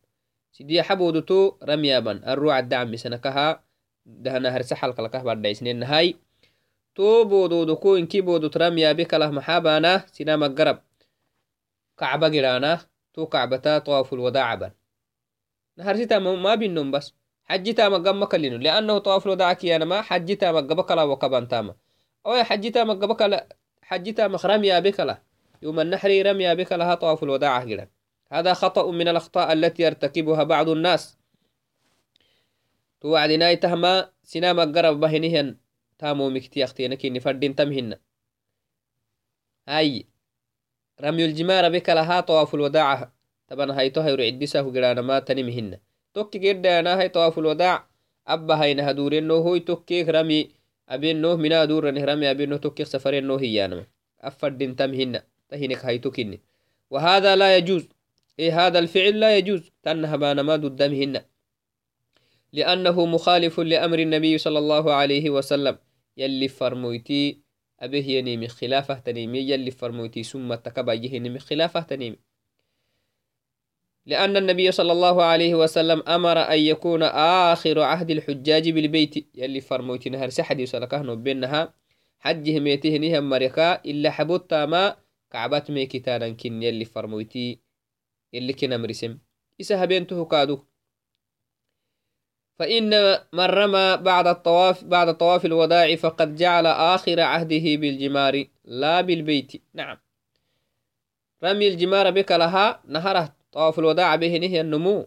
[0.49, 3.72] sidiya xabodo to ramyaban arro cadda camisan akaha dahana
[4.55, 6.17] harsa xalkalakah badhaisnenahay
[6.95, 10.83] تو بودودكو إنكي بودو ترميا بكله محابانا سنام القرب
[11.99, 12.81] كعبة قرانا
[13.15, 14.71] تو كعبتا طواف الوداع بان
[15.77, 17.15] نهارسيتا ما بينهم بس.
[17.45, 18.57] حجتا مقام مكلينو.
[18.57, 21.75] لأنه طواف الوداع كيانا ما حجتا مقبكلا وكبان تاما
[22.27, 23.47] أو حجتا مقبكلا
[23.83, 25.23] حجتا مخرميا بكلا
[25.63, 27.87] يوم النحر رميا بكلا طواف الوداع
[28.33, 31.19] هذا خطأ من الأخطاء التي يرتكبها بعض الناس.
[33.03, 35.57] توعدنا تهما سنام قرب بهنهن.
[35.99, 37.97] تامو مكتي أختينك إني فردين تمهن.
[39.69, 40.07] هاي.
[41.01, 43.13] رمي الجمار بك لها طواف الوداع.
[43.49, 45.79] طبعا هاي تو هاي رعدسه قرانا ما تنمهن.
[46.15, 47.89] توكي قرد أنا هاي طواف الوداع.
[48.27, 50.51] أبا هاي نهدورين نو هوي توكي رمي.
[50.89, 52.31] أبين نوه منا دور رمي.
[52.31, 53.87] أبين نوه توكي سفرين نوه هيانما
[54.21, 55.21] أفردين تمهن.
[55.49, 56.41] تهينك هاي توكيني.
[56.91, 57.89] وهذا لا يجوز.
[58.39, 59.71] إيه هذا الفعل لا يجوز.
[59.83, 61.32] تنها ما دمهن.
[62.53, 65.79] لأنه مخالف لأمر النبي صلى الله عليه وسلم.
[66.17, 67.41] يلي فرمويتي
[67.81, 72.17] أبيه ينيمي خلافة تنيمي يلي فرمويتي ثم تكبا يهنمي خلافة تنيمي.
[74.07, 77.03] لأن النبي صلى الله عليه وسلم أمر أن يكون
[77.53, 79.15] آخر عهد الحجاج بالبيت.
[79.35, 81.75] يلي فرمويتي نهر سحدي سلكه بينها
[82.19, 84.97] حجه ميته نهم مريكا إلا حبوت ما
[85.31, 87.59] كعبات ميكتانا كن يلي فرمويتي
[88.33, 89.19] يلي كنا مرسم.
[89.61, 90.65] إسا هبينته كادو.
[92.63, 99.53] فإن من رمى بعد الطواف بعد طواف الوداع فقد جعل آخر عهده بالجمار لا بالبيت.
[99.75, 99.99] نعم.
[101.45, 103.35] رمي الجمار بك لها نهره.
[103.53, 105.07] طواف الوداع به نهي النمو.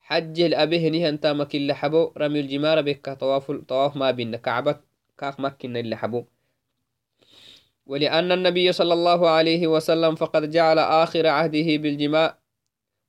[0.00, 4.80] حج الأبه نهي انت مكن لحبو رمي الجمار بك طواف طواف ما بين كعبة
[5.38, 6.24] مكن اللي حبو.
[7.86, 12.39] ولأن النبي صلى الله عليه وسلم فقد جعل آخر عهده بالجماع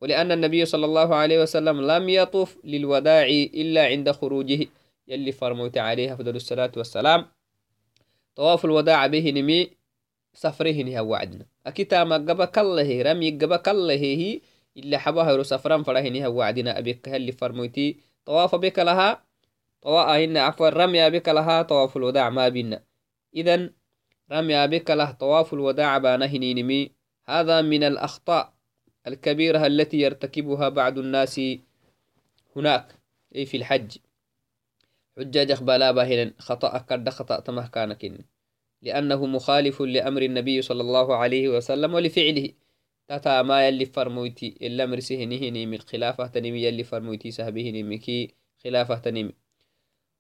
[0.02, 4.68] ولأن النبي صلى الله عليه وسلم لم يطف للوداع إلا عند خروجه
[5.08, 7.26] يلي فرموت عليه أفضل الصلاة والسلام.
[8.36, 9.70] طواف الوداع به نمي
[10.34, 11.46] سفره نها وعدنا.
[11.66, 14.42] أكتا ما قبا كله رمي قبا كله هي
[14.78, 16.80] إلا حبها يرو سفران فره نها وعدنا.
[16.80, 19.24] أبيك اللي فرموتي طواف بك لها
[19.82, 22.84] طواء عفوا رمي بك لها طواف الوداع ما بينا.
[23.36, 23.70] إذا
[24.32, 26.92] رمي بك له طواف الوداع بانه نمي.
[27.26, 28.54] هذا من الأخطاء
[29.08, 31.42] الكبيرة التي يرتكبها بعض الناس
[32.56, 32.96] هناك
[33.36, 33.98] أي في الحج.
[35.18, 38.18] حجاج أخبالا باهنا خطأ كرد خطأ تمه كانكن.
[38.82, 42.50] لأنه مخالف لأمر النبي صلى الله عليه وسلم ولفعله.
[43.08, 48.34] تتا ما يلي فرمويتي إلا مرسيه نهني من خلافة تنمي يلي فرمويتي سهبه نمكي
[48.64, 49.34] خلافة تنمي.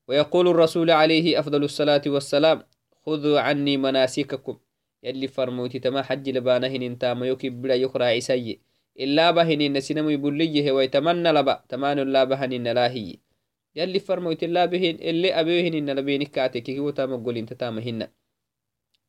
[0.08, 2.64] ويقول الرسول عليه أفضل الصلاة والسلام
[3.06, 4.58] خذوا عني مناسككم.
[5.04, 8.60] يلي فرمويتي تما حج لبانهن انتا ما يكب بلا يقرأ عسي
[9.02, 13.18] إلا بهنين سينمو يبليه ويتمنى لبا تمان لا بهنين لاهي
[13.76, 18.08] يلي فرمويت الله بهن اللي أبيهن إن لبينك كاتك وتام قول انت تامهن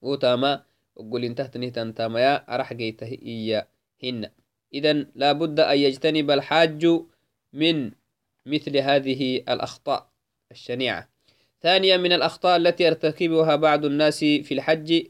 [0.03, 0.65] وتاما
[0.97, 3.69] قول انت تنهتن تاميا أرح جيته إيا
[4.05, 4.31] هن.
[4.75, 6.87] إذا لابد أن يجتنب الحاج
[7.53, 7.91] من
[8.47, 10.11] مثل هذه الأخطاء
[10.51, 11.09] الشنيعة.
[11.61, 15.07] ثانيا من الأخطاء التي يرتكبها بعض الناس في الحج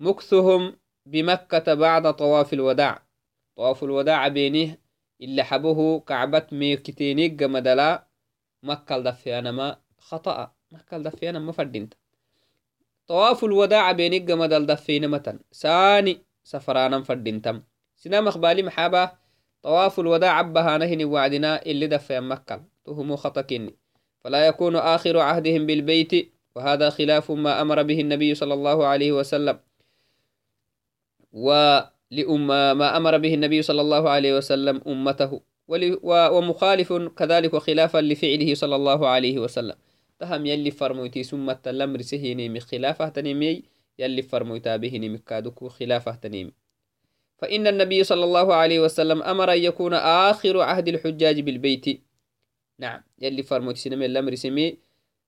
[0.00, 3.05] مكثهم بمكة بعد طواف الوداع.
[3.56, 4.76] طواف الوداع بينه
[5.20, 8.06] إلا حبه كعبة ميكتينيك مدلا
[8.62, 11.94] مكة دفيانا ما خطأ مكة دفيانا ما فردينت.
[13.06, 15.38] طواف الوداع بينك مدل دفينا متن.
[15.52, 17.62] ساني سفرانا فردينتم.
[17.96, 19.10] سنا مخبالي محابة
[19.62, 23.76] طواف الوداع عبها نهن وعدنا اللي دفيا مكة تهمو خطكني
[24.20, 29.60] فلا يكون آخر عهدهم بالبيت وهذا خلاف ما أمر به النبي صلى الله عليه وسلم.
[31.32, 31.78] و
[32.10, 35.40] ما أمر به النبي صلى الله عليه وسلم أمته.
[36.34, 39.74] ومخالف كذلك وخلافا لفعله صلى الله عليه وسلم.
[40.18, 43.62] تهم يلي فرموتي ثم الأمر سهيني من خلافة تنمي
[43.98, 46.52] يلي فرموتا به مكادك خلافة تنمي
[47.38, 52.00] فإن النبي صلى الله عليه وسلم أمر أن يكون آخر عهد الحجاج بالبيت.
[52.78, 54.78] نعم يلي فرموتي سنمي الأمر سمي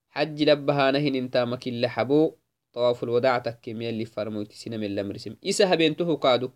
[0.08, 2.32] حج لبها نهن انتا مكين لحبو
[2.72, 6.50] طواف الوداع تكيم يلي فرموتي سنمي الأمر سمي إسا هبينته قادو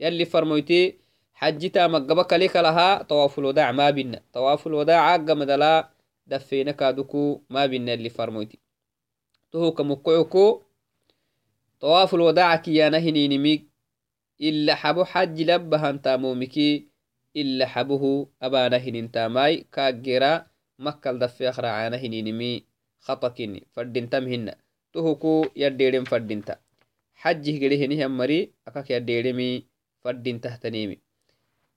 [0.00, 0.98] يلي فرمويتي
[1.34, 5.90] حجتا مقبك لك لها طواف الوداع ما بينا طواف الوداع عقا مدلا
[6.26, 8.58] دفينا كادوكو ما بينا اللي فرمويتي.
[9.52, 10.62] تهو كمقعكو
[11.80, 13.64] طواف الوداع كيانا هنينميك
[14.40, 16.88] إلا حبو حج لبها انتا مومكي
[17.36, 20.46] إلا حبه أبانا هنين تاماي كاقرا
[20.78, 22.64] مكال دفي أخرى عانا هنينمي
[23.00, 24.54] خطكني فردين تمهن
[24.92, 26.58] تهوكو يديرين فردين تا
[27.14, 28.50] حجه قليه نهم مري.
[28.68, 29.73] أكاك يديرمي
[30.04, 30.98] فردين تهتنيمي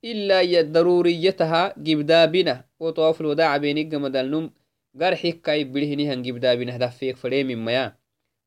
[0.06, 2.66] إلا ضروريتها جبدابنا.
[2.80, 4.52] وطواف الوداع بينك مدلنم
[5.02, 6.78] قرحك كاي بلهني هن جبدابنا.
[6.78, 7.96] دفيك فريم ميا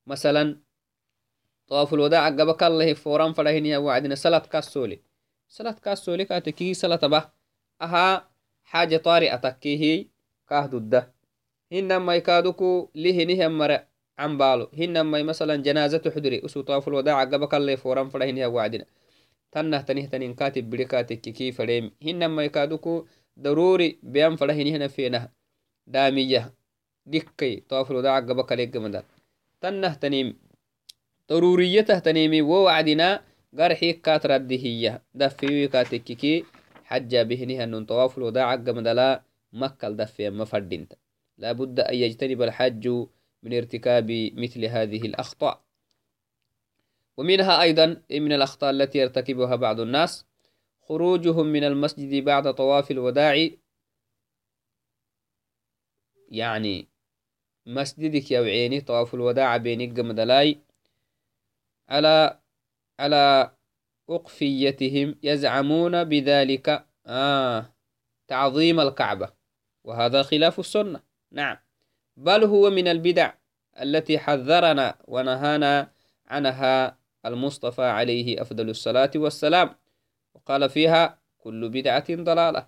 [0.07, 0.57] مثلا
[1.69, 5.01] طواف الوداع قبك الله فوران فرهنيا وعدنا صلاة كاسولي.
[5.49, 7.25] صلاة كاسولي كاتكي صلاة به.
[7.83, 8.29] أها
[8.65, 10.07] حاجة طارئة تكيه
[10.49, 11.13] كاهدو ده
[11.73, 13.87] هنما يكادوكو لهنه مرة
[14.19, 14.69] عن بالو.
[14.79, 18.85] هنما مثلا جنازة تحضري أسو طواف الوداع قبك الله فوران فرهنيا وعدنا.
[19.53, 21.91] تنه تنه كاتب بريكاتك كي فريم.
[22.03, 23.07] هنما يكادوكو
[23.39, 25.31] ضروري بيان فرهني هنا فينا.
[25.87, 26.55] دامية.
[27.07, 29.05] دكي طواف الوداع قبك ليك مدار
[29.61, 30.39] تنه تنيم.
[31.29, 32.43] ضروريته تنيمي.
[32.43, 33.23] ووعدنا
[33.59, 36.45] قرحي كاترد هي دفي كاتككي
[36.85, 40.93] حجة بهنها أن طواف الوداع قمدلا مكة دفي مفردنت
[41.39, 42.89] لابد أن يجتنب الحج
[43.43, 45.61] من ارتكاب مثل هذه الأخطاء
[47.17, 50.27] ومنها أيضا من الأخطاء التي يرتكبها بعض الناس
[50.81, 53.49] خروجهم من المسجد بعد طواف الوداع.
[56.29, 56.89] يعني
[57.67, 60.61] مسجدك يا عيني طواف الوداع بينك قمدلاي
[61.89, 62.41] على
[63.01, 63.53] على
[64.11, 67.75] أقفيتهم يزعمون بذلك آه
[68.29, 69.33] تعظيم الكعبة.
[69.85, 71.01] وهذا خلاف السنة.
[71.33, 71.57] نعم.
[72.17, 73.33] بل هو من البدع
[73.81, 75.93] التي حذرنا ونهانا
[76.27, 79.75] عنها المصطفى عليه أفضل الصلاة والسلام.
[80.35, 82.67] وقال فيها كل بدعة ضلالة.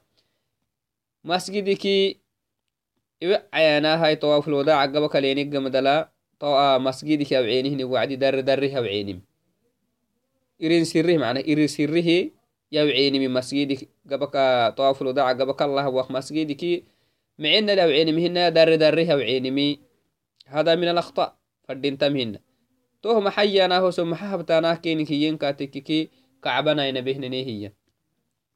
[1.24, 1.86] مسجدك
[3.54, 6.10] عيانا هاي طواف الوداع عقبك لينك مدلا
[6.40, 9.20] طوا مسجدك أو عينه وعدي در درها وعينم
[10.62, 12.30] إرين سره معنى إرين سره
[12.72, 13.88] يا عيني من مسجدك.
[14.10, 14.32] قبك
[14.76, 16.84] طواف الوداع قبك الله وخ مسجدك.
[17.38, 19.80] معنا لو عيني مهنا در درها وعينمي
[20.46, 21.36] هذا من الأخطاء.
[21.68, 22.38] فردين تمهن.
[23.02, 26.10] توه محيانا هو سو محبتانا كينك ينكا تككي
[26.42, 27.72] كعبنا ينبهنني هي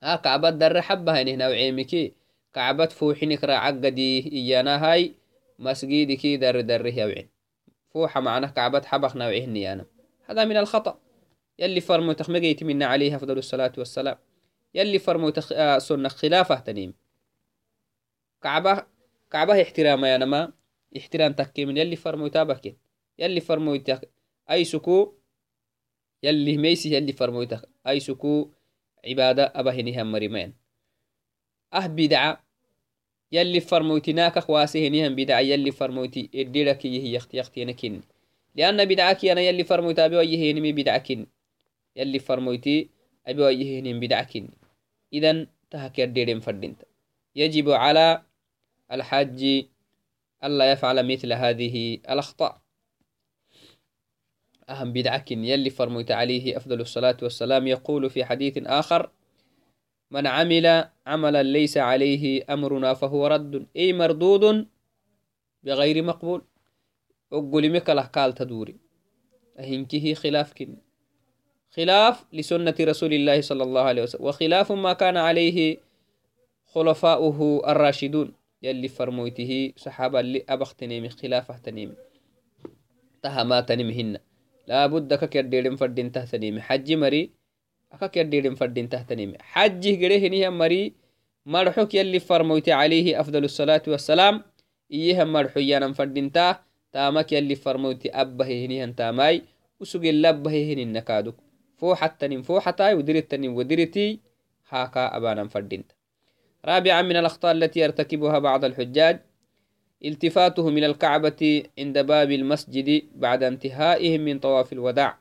[0.02, 2.12] ها كعبة در حبها هنا وعيمكي
[2.54, 5.14] كعبة فوحنك راعقدي إيانا هاي
[5.58, 7.28] مسجدك در در يوعين
[7.90, 9.86] فوحة معنا كعبة حبخ نوعهني أنا
[10.26, 11.00] هذا من الخطأ
[11.58, 14.16] يلي فرمو تخمجيت منا عليه أفضل الصلاة والسلام
[14.74, 15.78] يلي فرمو تخ...
[15.78, 16.94] سنة خلافة تنيم
[18.42, 18.86] كعبة
[19.30, 20.52] كعبة احترام يا نما
[20.96, 22.76] احترام تكي من يلي فرمو تابك
[23.18, 24.15] يلي فرمو تك
[24.50, 25.14] أي سكو
[26.22, 28.50] يلي ميسي يلي فرمو تك أي سكو
[29.06, 30.54] عبادة أبهنها مريمين.
[31.74, 32.46] أه بدعة
[33.32, 38.02] يلي فرموتي ناك خواسي هنيهم بدعة يلي فرموتي إديرك يهي يختي يختي نكين
[38.54, 41.26] لأن بدعك أنا يلي فرموتي أبي ويه هنمي بدعكين
[41.96, 42.90] يلي فرموتي
[43.26, 44.48] أبي ويه هنم بدعكين
[45.12, 46.82] إذن تهك يديرين فردينت.
[47.34, 48.22] يجب على
[48.92, 49.66] الحاج
[50.44, 52.60] ألا يفعل مثل هذه الأخطاء.
[54.68, 57.66] أهم بدعك يلي فرميت عليه أفضل الصلاة والسلام.
[57.66, 59.10] يقول في حديث آخر
[60.10, 63.66] من عمل عملا ليس عليه أمرنا فهو رد.
[63.76, 64.66] أي مردود
[65.62, 66.42] بغير مقبول.
[67.32, 68.76] أقول مكلا قال تدوري.
[69.58, 70.76] أهنكه خلاف كن.
[71.70, 74.24] خلاف لسنة رسول الله صلى الله عليه وسلم.
[74.24, 75.78] وخلاف ما كان عليه
[76.66, 78.32] خلفاؤه الراشدون.
[78.62, 81.94] يلي فرمويته صحابة اللي أبختنيم خلافة تنيم
[83.22, 84.18] تهما تنمهن
[84.68, 87.30] ككرديرم فردين تهتنيم حج مري
[87.92, 91.06] أككرديرم فردين تهتنيم حج قريه نيها مري
[91.46, 94.42] مرحوك يلي فرمويت عليه أفضل الصلاة والسلام.
[94.92, 96.60] إيها مرحو يانا فردين تاه
[96.92, 99.42] تامك يلي فرمويت أبه هنيها تاماي.
[99.80, 101.36] وسوق اللبه هنين نكادوك
[101.76, 104.20] فوحة تنين فوحة تاي ودرت تنين ودرتي
[104.68, 105.84] هاكا أبانا فردين
[106.64, 109.20] رابعا من الأخطاء التي يرتكبها بعض الحجاج.
[110.04, 115.18] التفاتهم إلى الكعبة عند باب المسجد بعد انتهائهم من طواف الوداع.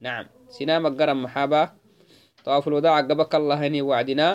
[0.00, 0.26] نعم.
[0.48, 1.70] سنام القرم محابة
[2.44, 4.32] طواف الوداع قبك الله هني وعدنا.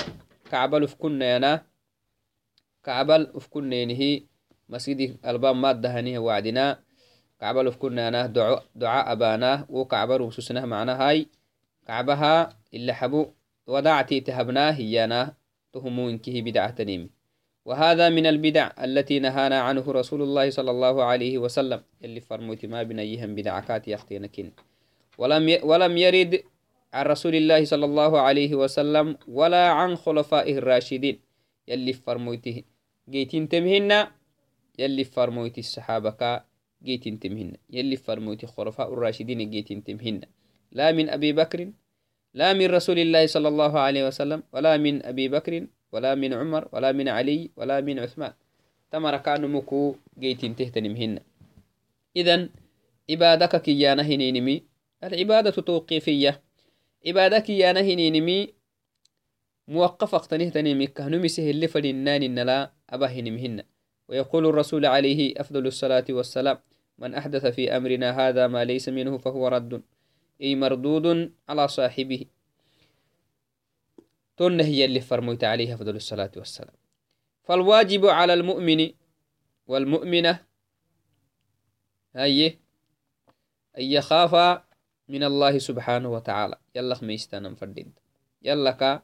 [0.52, 1.66] كعبة لفكنا ينا.
[2.84, 4.24] كعبة لفكنا ينهي.
[4.70, 6.80] مسجد الباب مادة هني وعدنا.
[7.40, 8.26] كعبة لفكنا ينا.
[8.26, 9.66] دعاء, دعاء أبانا.
[9.70, 11.28] وكعبة رسوسنا معنا هاي.
[11.88, 13.32] كعبها اللي حبو
[13.68, 15.34] ودعتي تهبناه هيانا.
[15.74, 17.17] تهمو إنكه بدعة تنيمي.
[17.68, 21.84] وهذا من البدع التي نهانا عنه رسول الله صلى الله عليه وسلم.
[22.04, 24.48] اللي فرموت ما بنيهم بدعكات يختينكين.
[25.20, 25.60] ولم ي...
[25.64, 26.32] ولم يرد
[26.94, 31.20] عن رسول الله صلى الله عليه وسلم ولا عن خلفائه الراشدين.
[31.68, 32.64] يلي فرموته
[33.10, 34.08] جيتين تمهن
[34.80, 36.42] يلي فرموت الصحابة
[36.84, 37.52] جيتين تمهن.
[37.70, 40.22] يلي فرموت خلفاء الراشدين جيتين تمهن.
[40.72, 41.72] لا من أبي بكر
[42.34, 46.68] لا من رسول الله صلى الله عليه وسلم ولا من أبي بكر ولا من عمر
[46.72, 48.34] ولا من علي ولا من عثمان.
[48.92, 51.20] تمر كان مكو جيتين تهتنم هن.
[52.16, 52.50] إذن
[53.10, 54.64] عبادك كيانا هنينمي.
[55.04, 56.42] العبادة توقيفية.
[57.08, 58.54] عبادك كيانا هنينمي.
[59.68, 60.88] موقفة تنهتنمي.
[60.88, 63.64] كهنمي سهل فلنان النلا أبا هنمهن
[64.08, 66.58] ويقول الرسول عليه أفضل الصلاة والسلام
[66.98, 69.82] من أحدث في أمرنا هذا ما ليس منه فهو رد.
[70.42, 72.26] أي مردود على صاحبه.
[74.38, 76.76] تن هي اللي فرميت عليها فضل الصلاة والسلام.
[77.44, 78.92] فالواجب على المؤمن
[79.68, 80.46] والمؤمنة
[82.16, 82.48] هي
[83.78, 84.62] أن يخاف
[85.08, 86.56] من الله سبحانه وتعالى.
[86.76, 87.94] يلا ميستانا فردين
[88.42, 89.04] يلا كا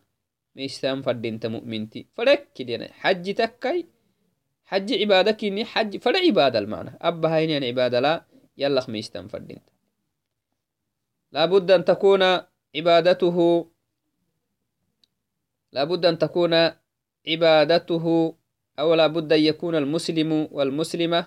[0.56, 2.08] ميستان فردين مؤمنتي.
[2.18, 3.88] فرك كده حج تكاي.
[4.66, 6.98] حج عبادة كيني حج فلا عبادة المعنى.
[7.02, 8.26] أبا هاين يعني عبادة لا.
[8.58, 9.60] يلا ميستان فردين
[11.32, 12.24] لابد أن تكون
[12.76, 13.68] عبادته
[15.74, 16.54] لابد أن تكون
[17.28, 18.06] عبادته
[18.80, 21.26] أو لابد أن يكون المسلم والمسلمة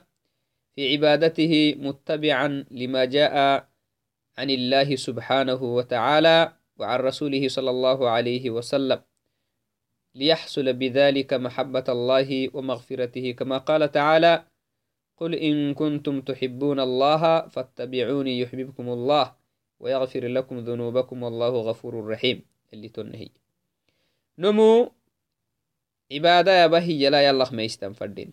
[0.75, 3.35] في عبادته متبعا لما جاء
[4.39, 9.01] عن الله سبحانه وتعالى وعن رسوله صلى الله عليه وسلم.
[10.15, 13.33] ليحصل بذلك محبة الله ومغفرته.
[13.33, 14.45] كما قال تعالى
[15.17, 19.35] قل إن كنتم تحبون الله فاتبعوني يحببكم الله
[19.81, 22.43] ويغفر لكم ذنوبكم والله غفور رحيم.
[22.73, 23.29] اللي تنهي.
[24.39, 24.93] نمو
[26.12, 28.32] عبادة يا بهي يلا يلا ما يستنفردين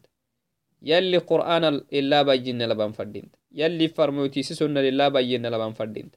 [0.83, 3.31] يلي قرآن إلا بيجن لبان فردين.
[3.51, 6.11] يلي فرموتي سنة لله بيجن لبان فردين.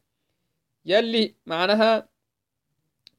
[0.85, 2.09] يلي معناها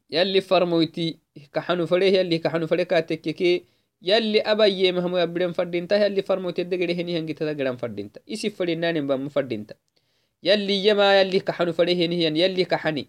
[0.10, 1.20] يلي فرموتي
[1.54, 3.64] كحنو فريه يلي كحنو فريه كاتككي
[4.02, 8.22] يلي أبي مهمو يبرين فردين تا يلي فرموتي دقري هني هنجي تدقران فردين تا.
[8.34, 9.76] إسي فردين ناني بام فردين تا.
[10.44, 13.08] يلي يما يلي كحنو فريه هني يلي كحني.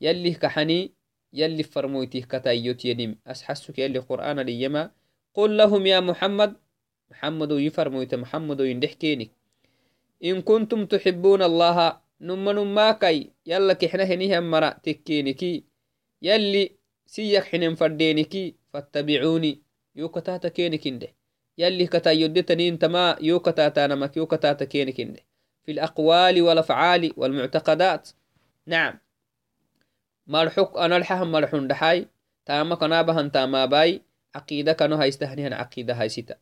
[0.00, 0.92] يلي كحني
[1.34, 4.90] يلي فرموتي كتايوت ينم أسحسك يلي قرآن ليما
[5.34, 6.56] قل لهم يا محمد.
[7.10, 9.30] محمد يفرمويت محمد يندحكينك
[10.24, 15.64] إن كنتم تحبون الله نما نما كي يلا كحنا هنيها مرا تكينكي
[16.22, 16.70] يلي
[17.06, 19.62] سيك حنين فردينكي فاتبعوني.
[19.96, 21.08] يوكتاتا كينك انده
[21.58, 24.16] يلي كتا يدتني انتما يوكتاتا نمك.
[24.16, 25.20] يوكتاتا كينك انده
[25.64, 28.08] في الأقوال والأفعال والمعتقدات.
[28.66, 29.03] نعم.
[32.82, 34.02] أنا بهن تاما باي.
[34.34, 36.36] عقيدة كانوا هايستهنيهن عقيدة هايستا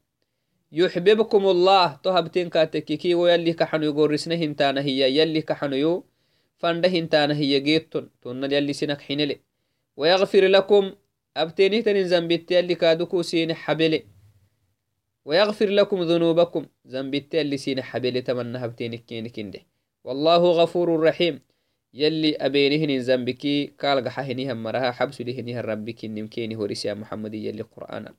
[0.72, 2.01] يحببكم الله.
[2.03, 5.18] تهبتين كاتككي ويلي كحنو يقرسنا هنتانا هي.
[5.18, 6.05] يلي كحنو يو.
[6.59, 8.11] فانده هنتانا هي جيتون.
[8.22, 9.41] تونا يلي سنك حينلي
[9.97, 10.93] ويغفر لكم.
[11.37, 14.05] أبتيني تنين زنبت يلي كادوكو سين حبلي
[15.24, 16.66] ويغفر لكم ذنوبكم.
[16.85, 19.61] زنبت يلي سين حبلي تمنى هبتينك كينك كنده
[20.05, 21.41] والله غفور رحيم.
[23.80, 28.14] قال قحهنها مرها حبس لهنها ربك نمكيني هوريس يا محمد يلي قرآنا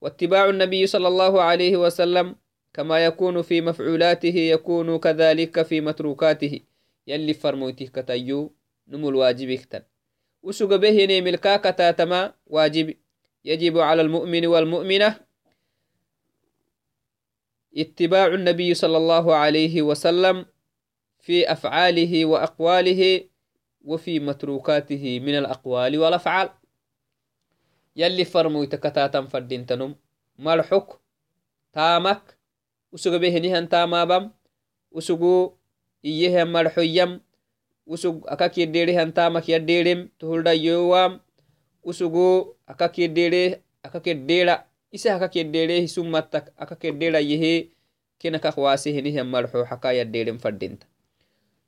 [0.00, 2.36] واتباع النبي صلى الله عليه وسلم
[2.74, 6.60] كما يكون في مفعولاته يكون كذلك في متروكاته.
[7.06, 8.52] يلي فرموته كتيو
[8.88, 9.82] نمو الواجب اكتن
[10.42, 12.94] وسوق به ملكا كتاتما واجب
[13.44, 15.16] يجب على المؤمن والمؤمنة.
[17.76, 20.46] اتباع النبي صلى الله عليه وسلم
[21.22, 23.24] في أفعاله وأقواله
[23.84, 26.48] وفي متروكاته من الأقوال والأفعال.
[27.96, 29.94] يلي فرمو يتكتاتا فردين تنم.
[30.38, 30.86] مرحك
[31.72, 32.22] تامك.
[32.92, 34.30] وسوق بهنهن تامابم.
[34.90, 35.58] وسوق
[36.04, 37.20] إيه مرحيم
[37.86, 40.08] وسوق أكاك يديرهن تامك يديرم.
[40.18, 41.20] تهلدا يوام.
[41.82, 44.64] وسوق أكاك يديره أكاك يديرا
[44.94, 46.54] إسا أكاك يديره سمتك.
[46.58, 47.68] أكاك يديرا يهي.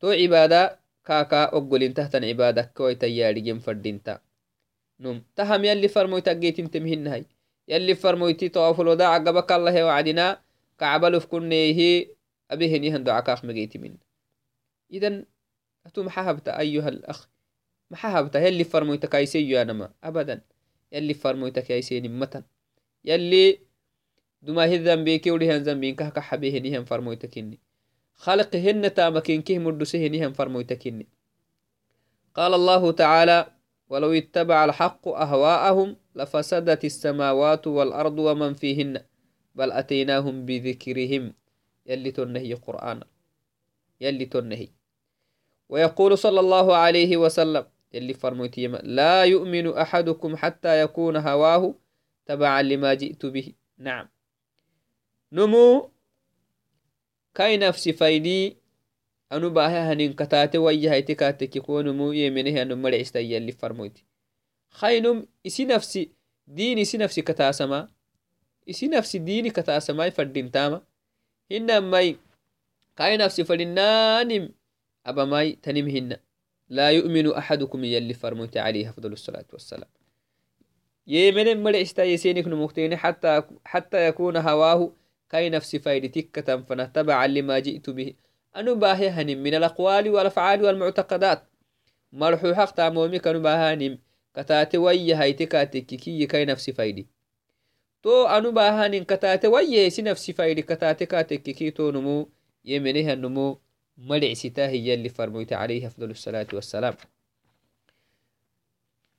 [0.00, 0.10] فردينت تو
[1.10, 1.84] هكالي هنهي سفر الناني
[5.40, 7.26] مي يلي فرمويتا كايسي سيو الحكوي
[7.68, 8.72] يلي فرمويتي لا
[12.54, 13.98] بيهن إن لبما كاخ مفردينت
[15.56, 17.14] وعبادة كاكو قولين
[17.94, 18.48] تحتن عبادهن تو عبادة
[18.88, 19.54] كاكا أقولين
[21.14, 25.90] تحتن عبادة كويتا يارجين فردينتا نم تهم يلي فرمويت أجيتين
[26.40, 26.46] تمهنهاي
[27.08, 27.67] يلي
[28.18, 31.06] خلقهن تامكين كه مدسه نيهن فرمويتكني
[32.34, 33.46] قال الله تعالى
[33.88, 39.00] ولو اتبع الحق أهواءهم لفسدت السماوات والأرض ومن فيهن
[39.54, 41.34] بل أتيناهم بذكرهم.
[41.86, 43.00] يلي تنهي قرآن.
[44.00, 44.68] يلي تنهي.
[45.68, 51.74] ويقول صلى الله عليه وسلم يلي فرموتي لا يؤمن أحدكم حتى يكون هواه
[52.26, 53.52] تبعا لما جئت به.
[53.78, 54.08] نعم.
[55.32, 55.90] نمو
[57.38, 58.56] كاي نفسي فايدي
[59.32, 64.04] أنو باها هنين كتاتي ويا هايتي كاتك كونو مو يمنه أنو مرع استيا اللي فرموتي
[64.70, 66.10] خاينم إسي نفسي
[66.46, 67.88] دين إسي نفسي كتاسما.
[68.70, 70.82] إسي نفسي ديني كتاسما يفردين تاما.
[71.50, 72.16] هنا ماي
[72.96, 74.50] كاي نفسي فلنانم
[75.06, 76.20] أبا ماي تنم هنا.
[76.68, 78.94] لا يؤمن أحدكم يلي فرموت عليه
[85.30, 88.14] كاي نفسي فايدتك تنفنه تبعا لما جئت به.
[88.56, 91.42] أنو باهي هنم من الأقوال والأفعال والمعتقدات.
[92.12, 93.98] مرحو حق تامومي كانو باهانم
[94.34, 97.06] كتاتي وي هايتي كاتككي كاي نفسي فايدي.
[98.02, 102.28] تو أنو باهانم كتاتي وي سي نفسي فايدي كتاتي كاتككي تو نمو
[102.64, 103.58] يمنها النمو
[103.98, 106.94] ملع ستاه اللي فرميت عليه أفضل الصلاة والسلام.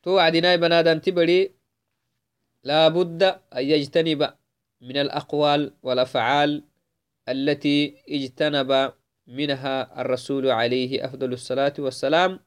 [0.04, 1.52] تو عدناي بنادان تبري
[2.64, 4.34] لابد أن يجتنب
[4.82, 6.64] من الأقوال والأفعال
[7.30, 8.94] التي اجتنب
[9.28, 12.40] منها الرسول عليه أفضل الصلاة والسلام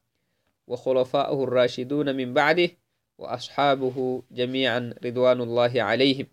[0.67, 2.71] وخلفاؤه الراشدون من بعده
[3.19, 6.27] وأصحابه جميعا رضوان الله عليهم.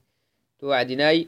[0.59, 1.27] توعدناي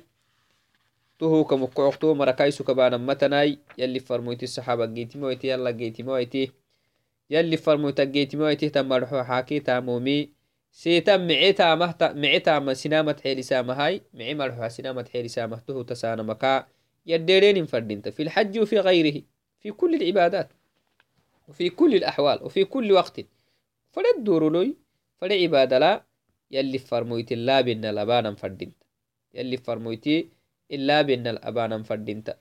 [1.20, 6.52] تهو كمقعقتو مركايسو كبانا متناي يلي فرمويتي الصحابة جيتي مويتي يلا جيتي مويتي
[7.30, 10.41] يلي فرمويتا جيتي مويتي تمرحو حاكي تامومي.
[10.72, 16.68] سيتم معيتا مهتا معيتا ما سنامة حيلي سامهاي معي مرحو سنامة حيلي سامهته تسانا مكا.
[17.06, 19.22] يديرين فردينت في الحج وفي غيره.
[19.60, 20.50] في كل العبادات.
[21.48, 22.44] وفي كل الأحوال.
[22.44, 23.20] وفي كل وقت.
[23.92, 24.78] فلا الدور لوي.
[25.18, 26.12] فلا عبادة لا.
[26.52, 28.76] يلي فرمويت الله بنا الأبانا فردينت
[29.34, 30.30] يلي فرمويتي
[30.72, 32.38] إلا بنا الأبانا فردينت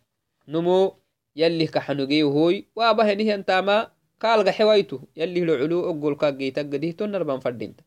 [0.48, 0.96] نمو
[1.36, 7.40] يلي كحنوغي هوي وابه نهي انتاما قال حوايته يلي العلو أقول كاقيتك ديه تنر بان
[7.40, 7.80] فردينت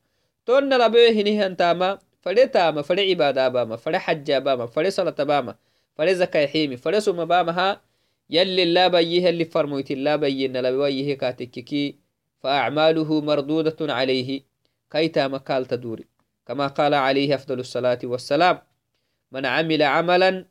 [0.46, 5.56] تنر أبيه نهي انتاما فلا تاما فلا عبادة باما فلا حجة باما فلا صلاة باما
[5.96, 7.82] فلي زكاي حيمي فلي سوما بامها
[8.30, 11.98] يلي لا بيه اللي فرمويت لا بينا لا بيه كاتككي
[12.40, 14.42] فأعماله مردودة عليه
[14.92, 16.06] كيتا مكال تدوري
[16.48, 18.62] كما قال عليه أفضل الصلاة والسلام
[19.32, 20.46] من عمل عملا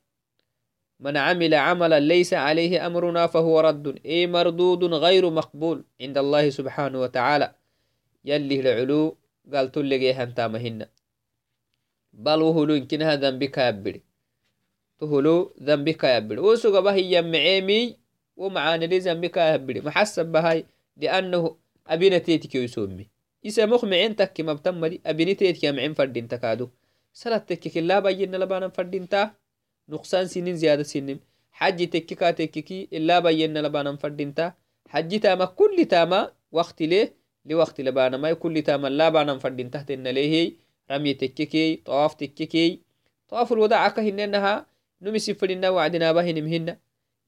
[1.00, 7.00] من عمل عملا ليس عليه أمرنا فهو رد أي مردود غير مقبول عند الله سبحانه
[7.00, 7.54] وتعالى.
[8.24, 9.16] يلي العلو
[9.52, 10.86] قال تلقي هنتا مهن
[12.12, 14.02] بل وهو يمكن هذا بك يبري
[14.98, 17.96] تهلو ذنبك يبري وسوق بهي يمعيمي
[18.36, 20.66] ومعانا لي ذنبك يبري محسب بهاي
[20.96, 23.08] لأنه أبينا تيتك يسومي
[23.46, 26.68] إسا مخمعين تكي مبتم دي أبينا تيتك يمعين فردين تكادو
[27.12, 28.68] سلا تكك الله بينا لبانا
[37.44, 40.52] لا بانا فردين تحت إن ليه؟
[40.90, 41.76] رمي تككي.
[41.76, 42.80] طواف تككي.
[43.28, 44.66] طواف الوداع كهننها
[45.02, 46.78] نمسي فلنا وعدنا بهن مهنا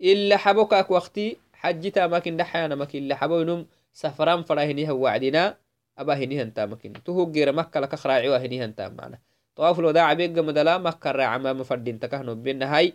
[0.00, 5.56] إلا حبوكاك وقتي حجتا ماكن دحيانا ماكن إلا حبو نم سفران فراهنيها وعدنا
[5.98, 9.18] أبا هنيها انتا ماكن تهو غير مكة لك خراعي هنيها انتا معنا
[9.56, 10.78] طواف الوداع بيقى مدلا.
[10.78, 11.98] مكة راعا ما مفردين.
[12.00, 12.92] تكهنو بينا هاي.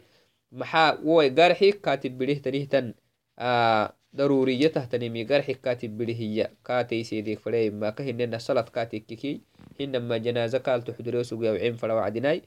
[0.52, 2.94] محا ووي قرحي كاتب بليه تنهتن
[3.40, 9.42] آه ضروريته تنمي قرحي كاتب بليه هي كاتي سيديك فريم ما كهننا صلاة كاتي كيكي
[9.80, 12.42] هنما جنازة قال تحضروا سوقيا وعين فلا وعدناي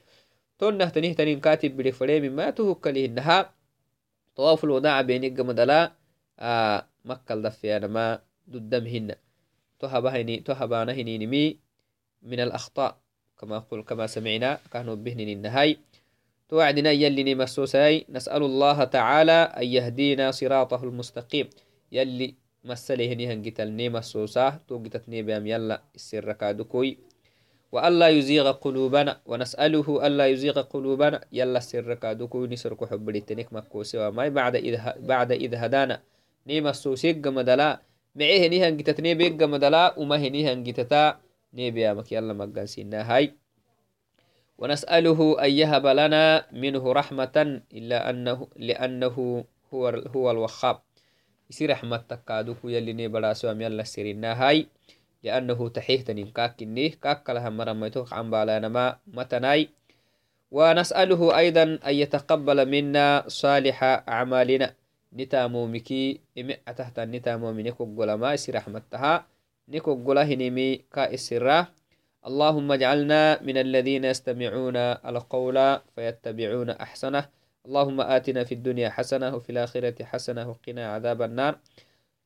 [0.59, 3.55] تونة تنيه تنين كاتب بلي فريم ما تهكله إنها
[4.37, 5.93] طواف الوداع بينك مدلا
[6.39, 6.87] آه
[16.53, 21.48] توعدنا يلي مسوساي نسأل الله تعالى أن يهدينا صراطه المستقيم.
[21.92, 22.34] يلي
[22.64, 26.98] مسله نيهن قتل مسوساه تو قتتني بام يلا السر كادوكوي
[27.72, 34.28] وألا يزيغ قلوبنا ونسأله ألا يزيغ قلوبنا يلا سر كادوكو نسرك حب لتنك مكوسي وما
[34.28, 35.96] بعد إذا بعد إذا هدانا
[36.46, 37.80] نيما السوسيق مدلا
[38.14, 41.16] معيه نيهن جتتني بيق مدلا وما هي نيهن جتتا
[41.55, 43.41] نيبيا مك يلا مقان سينا هاي
[44.59, 49.44] ونسأله أن يهب لنا منه رحمة إلا أنه لأنه
[49.74, 50.78] هو هو الوخاب
[51.50, 54.66] يصير رحمة تكادوكو يلي نيبرا سوام يلا سيرنا هاي
[55.22, 59.68] لأنه تحيه تنين كاكنيه كاك لها مرميتوك عن بالانما متناي.
[60.50, 64.74] ونسأله أيضا أن يتقبل منا صالح أعمالنا.
[65.12, 67.84] نتامو مكي إمئة تحت نتامو من يكو
[68.16, 69.26] ما يسي رحمتها
[69.68, 71.68] نكو قولا هنمي كائسرة
[72.23, 74.77] اللهم اجعلنا من الذين يستمعون
[75.11, 77.29] القول فيتبعون أحسنه.
[77.66, 81.59] اللهم آتنا في الدنيا حسنة وفي الآخرة حسنة وقنا عذاب النار.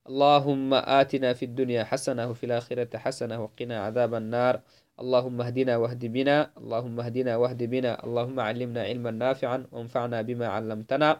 [0.08, 4.60] اللهم آتنا في الدنيا حسنة وفي الآخرة حسنة وقنا عذاب النار.
[5.00, 6.50] اللهم اهدنا واهد بنا.
[6.60, 8.04] اللهم اهدنا واهد بنا.
[8.04, 11.10] اللهم علمنا علما نافعا وانفعنا بما علمتنا.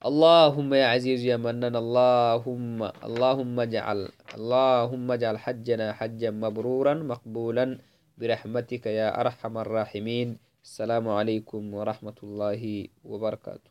[0.00, 7.78] اللهم يا عزيز يا منان اللهم اللهم اجعل اللهم اجعل حجنا حجا مبرورا مقبولا
[8.16, 10.40] برحمتك يا أرحم الراحمين.
[10.64, 13.68] السلام عليكم ورحمة الله وبركاته.